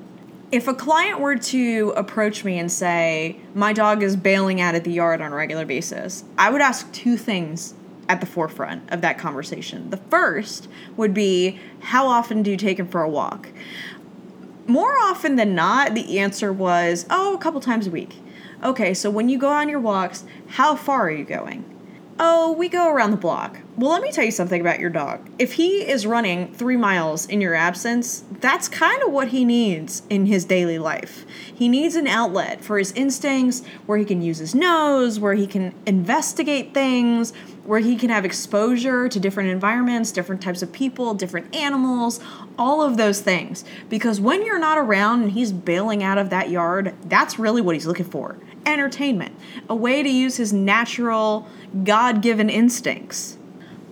if 0.55 0.69
a 0.69 0.75
client 0.75 1.19
were 1.19 1.35
to 1.35 1.93
approach 1.97 2.45
me 2.45 2.61
and 2.61 2.71
say, 2.71 3.39
My 3.55 3.73
dog 3.73 4.05
is 4.05 4.15
bailing 4.15 4.61
out 4.61 4.77
at 4.77 4.85
the 4.85 4.93
yard 4.93 5.21
on 5.21 5.33
a 5.33 5.35
regular 5.35 5.67
basis, 5.67 6.23
I 6.39 6.49
would 6.49 6.61
ask 6.61 6.93
two 6.93 7.17
things 7.17 7.75
at 8.09 8.21
the 8.21 8.27
forefront 8.27 8.89
of 8.93 9.01
that 9.01 9.19
conversation. 9.19 9.91
The 9.91 9.97
first 9.97 10.69
would 10.97 11.13
be, 11.13 11.59
How 11.81 12.07
often 12.07 12.45
do 12.45 12.53
you 12.53 12.57
take 12.57 12.79
him 12.79 12.87
for 12.87 13.03
a 13.03 13.09
walk? 13.09 13.49
More 14.69 14.97
often 14.99 15.35
than 15.35 15.57
not, 15.57 15.95
the 15.95 16.21
answer 16.21 16.53
was, 16.53 17.05
Oh, 17.11 17.35
a 17.35 17.39
couple 17.39 17.61
times 17.61 17.89
a 17.89 17.91
week. 17.91 18.15
Okay, 18.63 18.95
so 18.95 19.11
when 19.11 19.29
you 19.29 19.39
go 19.39 19.49
on 19.49 19.69
your 19.69 19.81
walks, 19.81 20.23
how 20.51 20.77
far 20.77 21.09
are 21.09 21.11
you 21.11 21.25
going? 21.25 21.65
Oh, 22.17 22.53
we 22.53 22.69
go 22.69 22.93
around 22.93 23.11
the 23.11 23.17
block. 23.17 23.59
Well, 23.77 23.91
let 23.91 24.01
me 24.01 24.13
tell 24.13 24.25
you 24.25 24.31
something 24.31 24.61
about 24.61 24.79
your 24.79 24.91
dog. 24.91 25.29
If 25.37 25.55
he 25.55 25.79
is 25.79 26.07
running 26.07 26.55
three 26.55 26.77
miles 26.77 27.27
in 27.27 27.41
your 27.41 27.57
absence, 27.57 28.23
that's 28.31 28.69
kind 28.69 29.03
of 29.03 29.11
what 29.11 29.29
he 29.29 29.45
needs 29.45 30.03
in 30.09 30.27
his 30.27 30.45
daily 30.45 30.79
life. 30.79 31.27
He 31.53 31.69
needs 31.69 31.97
an 31.97 32.07
outlet 32.07 32.63
for 32.63 32.79
his 32.79 32.93
instincts 32.93 33.65
where 33.87 33.99
he 33.99 34.05
can 34.05 34.23
use 34.23 34.39
his 34.39 34.55
nose, 34.55 35.19
where 35.19 35.35
he 35.35 35.49
can 35.49 35.75
investigate 35.87 36.73
things, 36.73 37.33
where 37.65 37.81
he 37.81 37.97
can 37.97 38.11
have 38.11 38.25
exposure 38.25 39.09
to 39.09 39.19
different 39.19 39.49
environments, 39.49 40.13
different 40.13 40.41
types 40.41 40.63
of 40.63 40.71
people, 40.71 41.15
different 41.15 41.53
animals, 41.53 42.21
all 42.57 42.81
of 42.81 42.97
those 42.97 43.23
things. 43.23 43.65
Because 43.89 44.21
when 44.21 44.47
you're 44.47 44.61
not 44.61 44.79
around 44.79 45.23
and 45.23 45.33
he's 45.33 45.51
bailing 45.51 46.05
out 46.05 46.19
of 46.19 46.31
that 46.31 46.49
yard, 46.49 46.95
that's 47.07 47.41
really 47.41 47.61
what 47.61 47.75
he's 47.75 47.87
looking 47.87 48.07
for 48.07 48.37
entertainment, 48.67 49.35
a 49.69 49.75
way 49.75 50.03
to 50.03 50.09
use 50.09 50.37
his 50.37 50.53
natural, 50.53 51.47
God 51.85 52.23
given 52.23 52.51
instincts. 52.51 53.37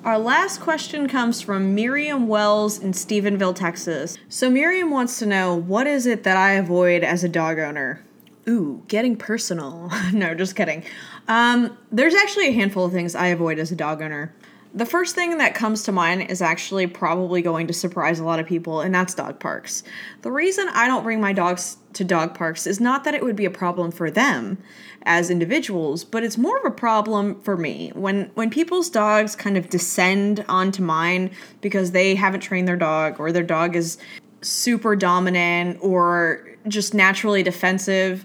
Our 0.05 0.19
last 0.19 0.61
question 0.61 1.07
comes 1.09 1.41
from 1.41 1.77
Miriam 1.77 2.27
Wells 2.27 2.79
in 2.79 2.93
Stephenville, 2.93 3.55
Texas. 3.55 4.19
So, 4.29 4.51
Miriam 4.51 4.91
wants 4.91 5.21
to 5.21 5.27
know 5.27 5.55
what 5.55 5.87
is 5.87 6.07
it 6.07 6.25
that 6.25 6.37
I 6.37 6.55
avoid 6.55 7.05
as 7.05 7.23
a 7.23 7.29
dog 7.29 7.61
owner? 7.61 8.05
Ooh, 8.49 8.83
getting 8.89 9.17
personal. 9.17 9.93
no, 10.13 10.35
just 10.35 10.57
kidding. 10.57 10.83
Um, 11.29 11.79
there's 11.93 12.15
actually 12.15 12.49
a 12.49 12.53
handful 12.53 12.85
of 12.85 12.93
things 12.93 13.15
I 13.15 13.29
avoid 13.29 13.61
as 13.61 13.71
a 13.71 13.77
dog 13.77 14.03
owner. 14.03 14.35
The 14.75 14.87
first 14.87 15.15
thing 15.15 15.37
that 15.37 15.55
comes 15.55 15.83
to 15.83 15.93
mind 15.93 16.31
is 16.31 16.41
actually 16.41 16.87
probably 16.87 17.43
going 17.43 17.67
to 17.67 17.75
surprise 17.75 18.19
a 18.19 18.25
lot 18.25 18.41
of 18.41 18.47
people, 18.47 18.81
and 18.81 18.95
that's 18.95 19.15
dog 19.15 19.39
parks. 19.39 19.83
The 20.23 20.33
reason 20.33 20.67
I 20.73 20.87
don't 20.87 21.03
bring 21.03 21.21
my 21.21 21.35
dogs 21.35 21.77
to 21.93 22.05
dog 22.05 22.35
parks 22.35 22.67
is 22.67 22.81
not 22.81 23.05
that 23.05 23.15
it 23.15 23.23
would 23.23 23.37
be 23.37 23.45
a 23.45 23.51
problem 23.51 23.91
for 23.91 24.11
them 24.11 24.57
as 25.03 25.31
individuals, 25.31 26.05
but 26.05 26.25
it's 26.25 26.39
more 26.39 26.57
of 26.57 26.65
a 26.65 26.71
problem 26.71 27.39
for 27.43 27.57
me. 27.57 27.93
When 27.95 28.31
when 28.35 28.49
people's 28.49 28.89
dogs 28.89 29.37
kind 29.37 29.59
of 29.59 29.69
descend 29.69 30.43
onto 30.49 30.83
mine 30.83 31.33
because 31.61 31.91
they 31.91 32.15
haven't 32.15 32.41
trained 32.41 32.67
their 32.67 32.77
dog 32.77 33.21
or 33.21 33.31
their 33.31 33.43
dog 33.43 33.77
is 33.77 33.99
super 34.41 34.97
dominant 34.97 35.79
or 35.83 36.49
just 36.67 36.95
naturally 36.95 37.43
defensive 37.43 38.25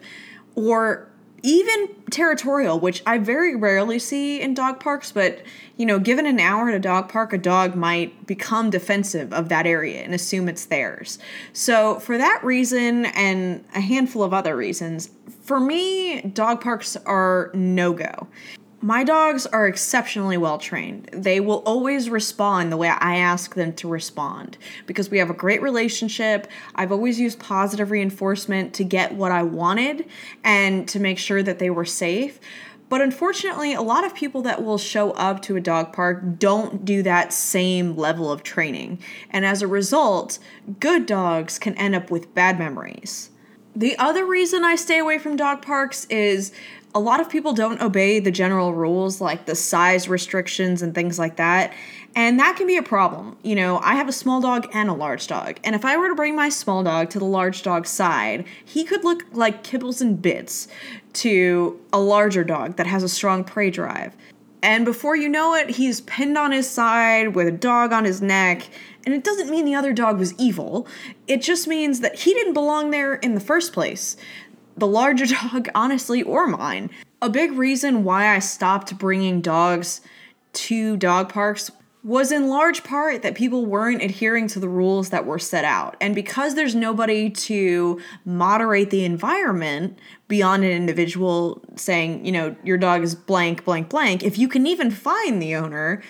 or 0.55 1.09
even 1.43 1.89
territorial, 2.09 2.79
which 2.79 3.03
I 3.05 3.17
very 3.17 3.55
rarely 3.55 3.99
see 3.99 4.41
in 4.41 4.53
dog 4.53 4.79
parks, 4.79 5.11
but 5.11 5.41
you 5.75 5.85
know, 5.85 5.99
given 5.99 6.25
an 6.25 6.39
hour 6.39 6.69
at 6.69 6.75
a 6.75 6.79
dog 6.79 7.09
park, 7.09 7.33
a 7.33 7.37
dog 7.37 7.75
might 7.75 8.25
become 8.25 8.69
defensive 8.69 9.31
of 9.31 9.49
that 9.49 9.67
area 9.67 10.01
and 10.01 10.13
assume 10.13 10.49
it's 10.49 10.65
theirs. 10.65 11.19
So, 11.53 11.99
for 11.99 12.17
that 12.17 12.41
reason 12.43 13.05
and 13.05 13.63
a 13.75 13.81
handful 13.81 14.23
of 14.23 14.33
other 14.33 14.55
reasons, 14.55 15.09
for 15.43 15.59
me, 15.59 16.21
dog 16.21 16.61
parks 16.61 16.97
are 17.05 17.51
no 17.53 17.93
go. 17.93 18.27
My 18.81 19.03
dogs 19.03 19.47
are 19.47 19.67
exceptionally 19.67 20.37
well 20.37 20.59
trained. 20.59 21.09
They 21.11 21.39
will 21.39 21.63
always 21.65 22.11
respond 22.11 22.71
the 22.71 22.77
way 22.77 22.89
I 22.89 23.17
ask 23.17 23.55
them 23.55 23.73
to 23.73 23.87
respond 23.87 24.57
because 24.85 25.09
we 25.09 25.17
have 25.17 25.31
a 25.31 25.33
great 25.33 25.63
relationship. 25.63 26.47
I've 26.75 26.91
always 26.91 27.19
used 27.19 27.39
positive 27.39 27.89
reinforcement 27.89 28.75
to 28.75 28.83
get 28.83 29.15
what 29.15 29.31
I 29.31 29.41
wanted 29.41 30.05
and 30.43 30.87
to 30.89 30.99
make 30.99 31.17
sure 31.17 31.41
that 31.41 31.57
they 31.57 31.71
were 31.71 31.85
safe. 31.85 32.39
But 32.87 33.01
unfortunately, 33.01 33.73
a 33.73 33.81
lot 33.81 34.05
of 34.05 34.13
people 34.13 34.43
that 34.43 34.63
will 34.63 34.77
show 34.77 35.11
up 35.11 35.41
to 35.43 35.55
a 35.55 35.61
dog 35.61 35.91
park 35.91 36.37
don't 36.37 36.85
do 36.85 37.01
that 37.01 37.33
same 37.33 37.97
level 37.97 38.31
of 38.31 38.43
training. 38.43 38.99
And 39.31 39.43
as 39.43 39.63
a 39.63 39.67
result, 39.67 40.37
good 40.79 41.07
dogs 41.07 41.57
can 41.57 41.73
end 41.75 41.95
up 41.95 42.11
with 42.11 42.33
bad 42.35 42.59
memories. 42.59 43.31
The 43.75 43.97
other 43.97 44.25
reason 44.25 44.63
I 44.63 44.75
stay 44.75 44.99
away 44.99 45.19
from 45.19 45.35
dog 45.35 45.61
parks 45.61 46.05
is 46.05 46.51
a 46.97 46.99
lot 46.99 47.19
of 47.19 47.29
people 47.29 47.53
don't 47.53 47.79
obey 47.79 48.19
the 48.19 48.31
general 48.31 48.73
rules 48.73 49.21
like 49.21 49.45
the 49.45 49.53
size 49.53 50.09
restrictions 50.09 50.81
and 50.81 50.95
things 50.95 51.19
like 51.19 51.35
that. 51.35 51.71
And 52.15 52.39
that 52.39 52.55
can 52.57 52.65
be 52.65 52.75
a 52.75 52.81
problem. 52.81 53.37
You 53.43 53.53
know, 53.53 53.77
I 53.83 53.93
have 53.93 54.09
a 54.09 54.11
small 54.11 54.41
dog 54.41 54.67
and 54.73 54.89
a 54.89 54.93
large 54.93 55.27
dog. 55.27 55.59
And 55.63 55.75
if 55.75 55.85
I 55.85 55.95
were 55.95 56.09
to 56.09 56.15
bring 56.15 56.35
my 56.35 56.49
small 56.49 56.81
dog 56.81 57.11
to 57.11 57.19
the 57.19 57.25
large 57.25 57.61
dog's 57.61 57.91
side, 57.91 58.45
he 58.65 58.83
could 58.83 59.03
look 59.03 59.25
like 59.31 59.63
kibbles 59.63 60.01
and 60.01 60.19
bits 60.19 60.69
to 61.13 61.79
a 61.93 61.99
larger 61.99 62.43
dog 62.43 62.77
that 62.77 62.87
has 62.87 63.03
a 63.03 63.09
strong 63.09 63.43
prey 63.43 63.69
drive. 63.69 64.15
And 64.63 64.83
before 64.83 65.15
you 65.15 65.29
know 65.29 65.53
it, 65.53 65.69
he's 65.69 66.01
pinned 66.01 66.35
on 66.35 66.51
his 66.51 66.67
side 66.67 67.35
with 67.35 67.47
a 67.47 67.51
dog 67.51 67.93
on 67.93 68.05
his 68.05 68.23
neck. 68.23 68.67
And 69.05 69.13
it 69.13 69.23
doesn't 69.23 69.51
mean 69.51 69.65
the 69.65 69.75
other 69.75 69.93
dog 69.93 70.17
was 70.17 70.33
evil. 70.39 70.87
It 71.27 71.43
just 71.43 71.67
means 71.67 71.99
that 71.99 72.15
he 72.15 72.33
didn't 72.33 72.53
belong 72.55 72.89
there 72.89 73.13
in 73.13 73.35
the 73.35 73.39
first 73.39 73.71
place 73.71 74.17
the 74.77 74.87
larger 74.87 75.25
dog, 75.51 75.69
honestly, 75.75 76.23
or 76.23 76.47
mine. 76.47 76.89
A 77.21 77.29
big 77.29 77.51
reason 77.53 78.03
why 78.03 78.35
I 78.35 78.39
stopped 78.39 78.97
bringing 78.97 79.41
dogs 79.41 80.01
to 80.53 80.97
dog 80.97 81.29
parks 81.29 81.71
was 82.03 82.31
in 82.31 82.47
large 82.47 82.83
part 82.85 83.21
that 83.21 83.35
people 83.35 83.65
weren't 83.65 84.01
adhering 84.01 84.47
to 84.47 84.59
the 84.59 84.69
rules 84.69 85.09
that 85.09 85.25
were 85.25 85.39
set 85.39 85.65
out. 85.65 85.97
And 85.99 86.15
because 86.15 86.55
there's 86.55 86.73
nobody 86.73 87.29
to 87.29 87.99
moderate 88.23 88.91
the 88.91 89.03
environment 89.03 89.99
beyond 90.29 90.63
an 90.63 90.71
individual 90.71 91.61
saying, 91.75 92.25
you 92.25 92.31
know, 92.31 92.55
your 92.63 92.77
dog 92.77 93.03
is 93.03 93.13
blank, 93.13 93.65
blank, 93.65 93.89
blank, 93.89 94.23
if 94.23 94.37
you 94.37 94.47
can 94.47 94.65
even 94.65 94.89
find 94.89 95.41
the 95.41 95.55
owner, 95.55 96.01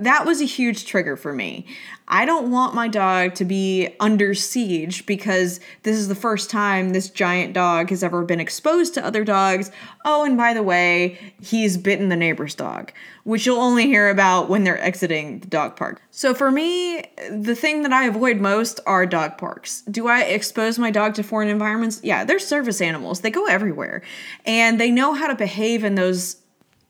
that 0.00 0.26
was 0.26 0.40
a 0.40 0.46
huge 0.46 0.86
trigger 0.86 1.16
for 1.16 1.32
me. 1.32 1.66
I 2.08 2.24
don't 2.24 2.50
want 2.50 2.74
my 2.74 2.88
dog 2.88 3.34
to 3.36 3.44
be 3.44 3.94
under 4.00 4.34
siege 4.34 5.06
because 5.06 5.60
this 5.84 5.96
is 5.96 6.08
the 6.08 6.16
first 6.16 6.50
time 6.50 6.90
this 6.90 7.08
giant 7.08 7.52
dog 7.52 7.90
has 7.90 8.02
ever 8.02 8.24
been 8.24 8.40
exposed 8.40 8.94
to 8.94 9.04
other 9.04 9.22
dogs. 9.22 9.70
Oh, 10.04 10.24
and 10.24 10.36
by 10.36 10.52
the 10.52 10.62
way, 10.62 11.34
he's 11.40 11.76
bitten 11.76 12.08
the 12.08 12.16
neighbor's 12.16 12.56
dog, 12.56 12.92
which 13.22 13.46
you'll 13.46 13.60
only 13.60 13.86
hear 13.86 14.08
about 14.08 14.48
when 14.48 14.64
they're 14.64 14.82
exiting 14.82 15.38
the 15.38 15.46
dog 15.46 15.76
park. 15.76 16.02
So 16.10 16.34
for 16.34 16.50
me, 16.50 17.04
the 17.30 17.54
thing 17.54 17.82
that 17.82 17.92
I 17.92 18.06
avoid 18.06 18.38
most 18.40 18.80
are 18.86 19.06
dog 19.06 19.38
parks. 19.38 19.82
Do 19.82 20.08
I 20.08 20.22
expose 20.22 20.78
my 20.78 20.90
dog 20.90 21.14
to 21.14 21.22
foreign 21.22 21.48
environments? 21.48 22.00
Yeah, 22.02 22.24
they're 22.24 22.40
service 22.40 22.80
animals. 22.80 23.20
They 23.20 23.30
go 23.30 23.46
everywhere. 23.46 24.02
And 24.44 24.80
they 24.80 24.90
know 24.90 25.14
how 25.14 25.28
to 25.28 25.36
behave 25.36 25.84
in 25.84 25.94
those 25.94 26.36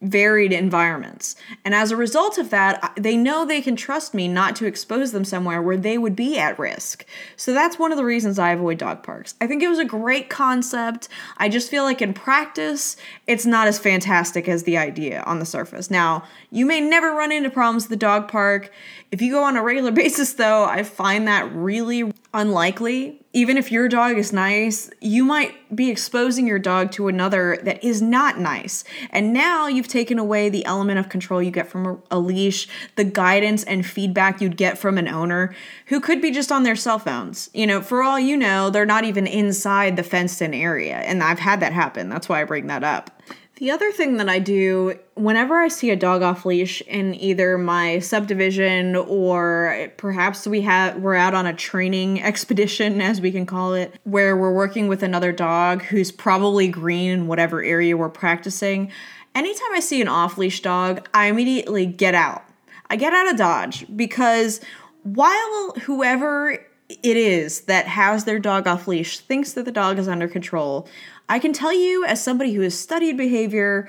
varied 0.03 0.53
environments. 0.53 1.37
And 1.65 1.75
as 1.75 1.91
a 1.91 1.97
result 1.97 2.39
of 2.39 2.49
that, 2.51 2.93
they 2.97 3.17
know 3.17 3.45
they 3.45 3.61
can 3.61 3.77
trust 3.77 4.15
me 4.15 4.29
not 4.29 4.57
to 4.57 4.67
expose 4.67 5.13
them 5.13 5.25
somewhere 5.25 5.61
where 5.61 5.77
they 5.77 5.99
would 5.99 6.17
be 6.17 6.39
at 6.39 6.59
risk. 6.59 7.05
So 7.37 7.53
that's 7.53 7.79
one 7.79 7.93
of 7.93 7.99
the 7.99 8.05
reasons 8.05 8.39
I 8.39 8.53
avoid 8.53 8.79
dog 8.79 9.03
parks. 9.03 9.35
I 9.41 9.47
think 9.47 9.63
it 9.63 9.69
was 9.69 9.79
a 9.79 9.85
great 9.85 10.31
concept. 10.31 11.09
I 11.37 11.51
just 11.51 11.71
feel 11.71 11.85
like 11.85 12.01
in 12.01 12.15
practice, 12.15 12.97
it's 13.27 13.45
not 13.45 13.69
as 13.69 13.79
fantastic 13.79 14.49
as 14.49 14.63
the 14.63 14.79
idea 14.79 15.23
on 15.27 15.39
the 15.39 15.47
surface. 15.47 15.91
Now, 15.91 16.25
you 16.51 16.65
may 16.65 16.81
never 16.81 17.13
run 17.13 17.31
into 17.31 17.51
problems 17.51 17.85
at 17.85 17.91
the 17.91 17.97
dog 17.97 18.29
park. 18.29 18.73
If 19.11 19.21
you 19.21 19.33
go 19.33 19.45
on 19.45 19.57
a 19.57 19.63
regular 19.63 19.91
basis, 19.93 20.33
though, 20.33 20.65
I 20.65 20.83
find 20.83 21.29
that 21.29 21.53
really 21.53 22.11
unlikely. 22.33 23.21
Even 23.33 23.57
if 23.57 23.71
your 23.71 23.89
dog 23.89 24.19
is 24.19 24.33
nice, 24.33 24.91
you 25.01 25.25
might 25.25 25.55
be 25.75 25.89
exposing 25.89 26.49
your 26.49 26.59
dog 26.59 26.91
to 26.93 27.07
another 27.07 27.59
that 27.63 27.83
is 27.85 28.03
not 28.03 28.41
nice. 28.41 28.83
And 29.11 29.33
now 29.33 29.69
you've 29.69 29.87
taken 29.87 30.19
away 30.19 30.49
the 30.49 30.65
element 30.65 30.99
of 30.99 31.09
control 31.09 31.41
you 31.41 31.53
get 31.53 31.69
from 31.69 32.03
a, 32.11 32.19
leash, 32.19 32.69
the 32.97 33.05
guidance 33.05 33.63
and 33.63 33.87
feedback 33.87 34.41
you'd 34.41 34.57
get 34.57 34.79
from 34.79 34.99
an 34.99 35.07
owner 35.07 35.55
who 35.87 36.01
could 36.01 36.21
be 36.21 36.33
just 36.33 36.51
on 36.51 36.65
their 36.65 36.75
cell 36.75 36.99
phones. 36.99 37.51
You 37.55 37.69
know, 37.69 37.81
for 37.81 38.03
all 38.03 38.19
you 38.19 38.37
know, 38.37 38.69
they're 38.69 38.85
not 38.85 39.05
even 39.05 39.29
inside 39.29 39.95
the 39.95 40.03
fenced 40.03 40.43
in 40.43 40.53
area. 40.53 40.97
And 40.97 41.23
I've 41.23 41.39
had 41.39 41.61
that 41.61 41.73
happen. 41.73 42.09
That's 42.09 42.29
why 42.29 42.41
I 42.41 42.45
bring 42.45 42.67
that 42.67 42.83
up. 42.83 43.23
The 43.61 43.71
other 43.71 43.93
thing 43.93 44.17
that 44.17 44.29
I 44.31 44.39
do 44.39 44.99
whenever 45.17 45.59
I 45.59 45.69
see 45.69 45.91
a 45.91 45.97
dog 45.97 46.23
off 46.23 46.47
leash 46.47 46.81
in 46.81 47.15
either 47.15 47.59
my 47.59 47.99
subdivision 47.99 48.97
or 48.97 49.93
perhaps 49.99 50.47
we 50.47 50.63
have 50.63 50.97
we're 50.97 51.15
out 51.15 51.35
on 51.35 51.45
a 51.45 51.53
training 51.53 52.23
expedition 52.23 53.03
as 53.03 53.21
we 53.21 53.31
can 53.31 53.45
call 53.45 53.75
it 53.75 54.01
where 54.05 54.35
we're 54.35 54.55
working 54.55 54.89
with 54.89 55.03
another 55.03 55.31
dog 55.31 55.83
who's 55.83 56.11
probably 56.11 56.69
green 56.69 57.11
in 57.11 57.27
whatever 57.27 57.63
area 57.63 57.99
we're 57.99 58.09
practicing. 58.09 58.91
Anytime 59.35 59.75
I 59.75 59.81
see 59.81 60.01
an 60.01 60.09
off 60.09 60.39
leash 60.39 60.63
dog, 60.63 61.07
I 61.13 61.27
immediately 61.27 61.85
get 61.85 62.15
out. 62.15 62.43
I 62.89 62.97
get 62.97 63.13
out 63.13 63.31
of 63.31 63.37
dodge 63.37 63.85
because 63.95 64.63
while 65.03 65.75
whoever 65.83 66.67
it 66.89 67.17
is 67.17 67.63
that 67.63 67.87
has 67.87 68.25
their 68.25 68.39
dog 68.39 68.67
off 68.67 68.89
leash 68.89 69.19
thinks 69.19 69.53
that 69.53 69.65
the 69.67 69.71
dog 69.71 69.99
is 69.99 70.09
under 70.09 70.27
control, 70.27 70.89
I 71.31 71.39
can 71.39 71.53
tell 71.53 71.73
you, 71.73 72.05
as 72.05 72.23
somebody 72.23 72.53
who 72.55 72.63
has 72.63 72.79
studied 72.79 73.17
behavior, 73.17 73.89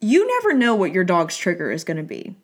you 0.00 0.26
never 0.26 0.52
know 0.52 0.74
what 0.74 0.92
your 0.92 1.04
dog's 1.04 1.36
trigger 1.36 1.70
is 1.72 1.84
going 1.84 1.96
to 1.96 2.02
be. 2.02 2.36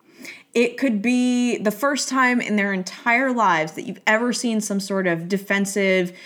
It 0.55 0.79
could 0.79 1.03
be 1.03 1.59
the 1.59 1.71
first 1.71 2.09
time 2.09 2.41
in 2.41 2.57
their 2.57 2.73
entire 2.73 3.31
lives 3.31 3.73
that 3.73 3.83
you've 3.83 4.01
ever 4.07 4.33
seen 4.33 4.63
some 4.63 4.81
sort 4.81 5.07
of 5.07 5.29
defensive, 5.29 6.17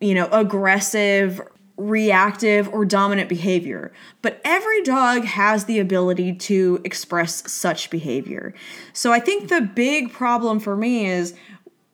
you 0.00 0.14
know, 0.14 0.26
aggressive, 0.32 1.38
reactive, 1.76 2.66
or 2.70 2.86
dominant 2.86 3.28
behavior. 3.28 3.92
But 4.22 4.40
every 4.42 4.82
dog 4.82 5.24
has 5.24 5.66
the 5.66 5.80
ability 5.80 6.36
to 6.36 6.80
express 6.84 7.50
such 7.52 7.90
behavior. 7.90 8.54
So 8.94 9.12
I 9.12 9.20
think 9.20 9.50
the 9.50 9.60
big 9.60 10.14
problem 10.14 10.60
for 10.60 10.76
me 10.76 11.04
is 11.04 11.34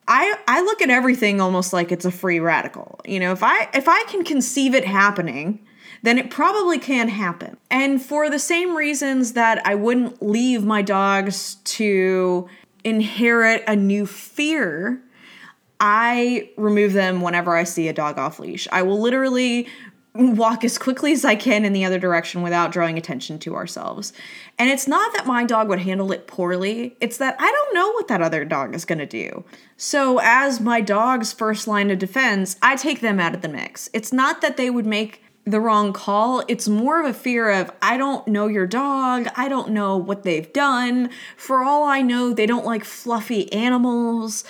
I 0.09 0.37
I 0.47 0.63
look 0.63 0.83
at 0.83 0.91
everything 0.91 1.41
almost 1.41 1.73
like 1.73 1.91
it's 1.93 2.05
a 2.05 2.11
free 2.11 2.41
radical. 2.41 3.01
You 3.05 3.21
know, 3.21 3.33
if 3.33 3.43
I 3.43 3.69
if 3.75 3.89
I 3.89 4.05
can 4.05 4.25
conceive 4.25 4.75
it 4.75 4.85
happening, 4.85 5.65
then 6.03 6.19
it 6.19 6.31
probably 6.31 6.79
can 6.79 7.09
happen. 7.09 7.57
And 7.71 8.01
for 8.01 8.31
the 8.31 8.39
same 8.39 8.77
reasons 8.77 9.33
that 9.33 9.67
I 9.67 9.75
wouldn't 9.75 10.23
leave 10.23 10.65
my 10.65 10.83
dogs 10.83 11.57
to 11.65 12.49
inherit 12.85 13.65
a 13.67 13.75
new 13.75 14.07
fear, 14.07 15.03
I 15.81 16.51
remove 16.57 16.93
them 16.93 17.21
whenever 17.21 17.57
I 17.57 17.65
see 17.65 17.89
a 17.89 17.93
dog 17.93 18.19
off 18.19 18.39
leash. 18.39 18.69
I 18.71 18.83
will 18.83 19.01
literally 19.01 19.67
walk 20.19 20.65
as 20.65 20.79
quickly 20.79 21.13
as 21.13 21.25
I 21.25 21.37
can 21.37 21.65
in 21.65 21.73
the 21.73 21.85
other 21.85 21.99
direction 21.99 22.43
without 22.43 22.73
drawing 22.73 22.99
attention 22.99 23.39
to 23.41 23.55
ourselves. 23.55 24.13
And 24.59 24.71
it's 24.71 24.89
not 24.89 25.13
that 25.15 25.27
my 25.27 25.45
dog 25.45 25.69
would 25.69 25.81
handle 25.81 26.13
it 26.13 26.27
poorly, 26.27 26.97
it's 27.01 27.19
that 27.19 27.37
I 27.39 27.51
don't 27.51 27.75
know 27.75 27.91
what 27.93 28.09
that 28.09 28.23
other 28.23 28.45
dog 28.45 28.75
is 28.75 28.85
going 28.85 28.99
to 28.99 29.07
do. 29.07 29.45
So, 29.77 30.19
as 30.23 30.61
my 30.61 30.81
dog's 30.81 31.33
first 31.33 31.69
line 31.69 31.91
of 31.91 31.99
defense, 31.99 32.57
I 32.63 32.77
take 32.77 33.01
them 33.01 33.21
out 33.21 33.35
of 33.35 33.43
the 33.43 33.49
mix. 33.49 33.91
It's 33.93 34.13
not 34.13 34.41
that 34.41 34.57
they 34.57 34.71
would 34.71 34.87
make 34.87 35.23
the 35.45 35.61
wrong 35.61 35.93
call. 35.93 36.43
It's 36.49 36.69
more 36.69 37.01
of 37.01 37.07
a 37.09 37.15
fear 37.15 37.51
of, 37.51 37.71
I 37.81 37.97
don't 37.97 38.27
know 38.27 38.49
your 38.49 38.67
dog. 38.67 39.29
I 39.37 39.49
don't 39.49 39.71
know 39.71 39.97
what 39.97 40.25
they've 40.25 40.53
done. 40.53 41.11
For 41.37 41.63
all 41.63 41.85
I 41.85 42.03
know, 42.03 42.33
they 42.33 42.47
don't 42.47 42.67
like 42.67 42.85
fluffy 42.85 43.51
animals. 43.53 44.45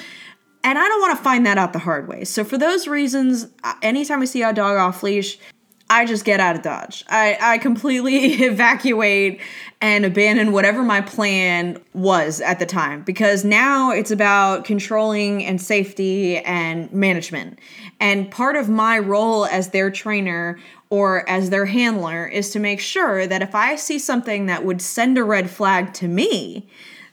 And 0.64 0.78
I 0.78 0.88
don't 0.88 1.00
want 1.00 1.16
to 1.16 1.22
find 1.22 1.46
that 1.46 1.58
out 1.58 1.72
the 1.72 1.78
hard 1.78 2.08
way. 2.08 2.24
So, 2.24 2.44
for 2.44 2.58
those 2.58 2.88
reasons, 2.88 3.48
anytime 3.82 4.22
I 4.22 4.24
see 4.24 4.42
a 4.42 4.52
dog 4.52 4.78
off 4.78 5.02
leash, 5.02 5.38
I 5.88 6.04
just 6.04 6.24
get 6.24 6.40
out 6.40 6.56
of 6.56 6.62
Dodge. 6.62 7.04
I, 7.08 7.38
I 7.40 7.58
completely 7.58 8.16
evacuate 8.44 9.40
and 9.80 10.04
abandon 10.04 10.52
whatever 10.52 10.82
my 10.82 11.00
plan 11.00 11.80
was 11.94 12.40
at 12.40 12.58
the 12.58 12.66
time 12.66 13.02
because 13.02 13.44
now 13.44 13.92
it's 13.92 14.10
about 14.10 14.64
controlling 14.64 15.44
and 15.44 15.60
safety 15.60 16.38
and 16.38 16.92
management. 16.92 17.60
And 18.00 18.30
part 18.30 18.56
of 18.56 18.68
my 18.68 18.98
role 18.98 19.46
as 19.46 19.68
their 19.68 19.90
trainer 19.90 20.58
or 20.90 21.28
as 21.28 21.50
their 21.50 21.66
handler 21.66 22.26
is 22.26 22.50
to 22.50 22.58
make 22.58 22.80
sure 22.80 23.26
that 23.26 23.42
if 23.42 23.54
I 23.54 23.76
see 23.76 23.98
something 23.98 24.46
that 24.46 24.64
would 24.64 24.82
send 24.82 25.18
a 25.18 25.24
red 25.24 25.50
flag 25.50 25.92
to 25.94 26.08
me, 26.08 26.68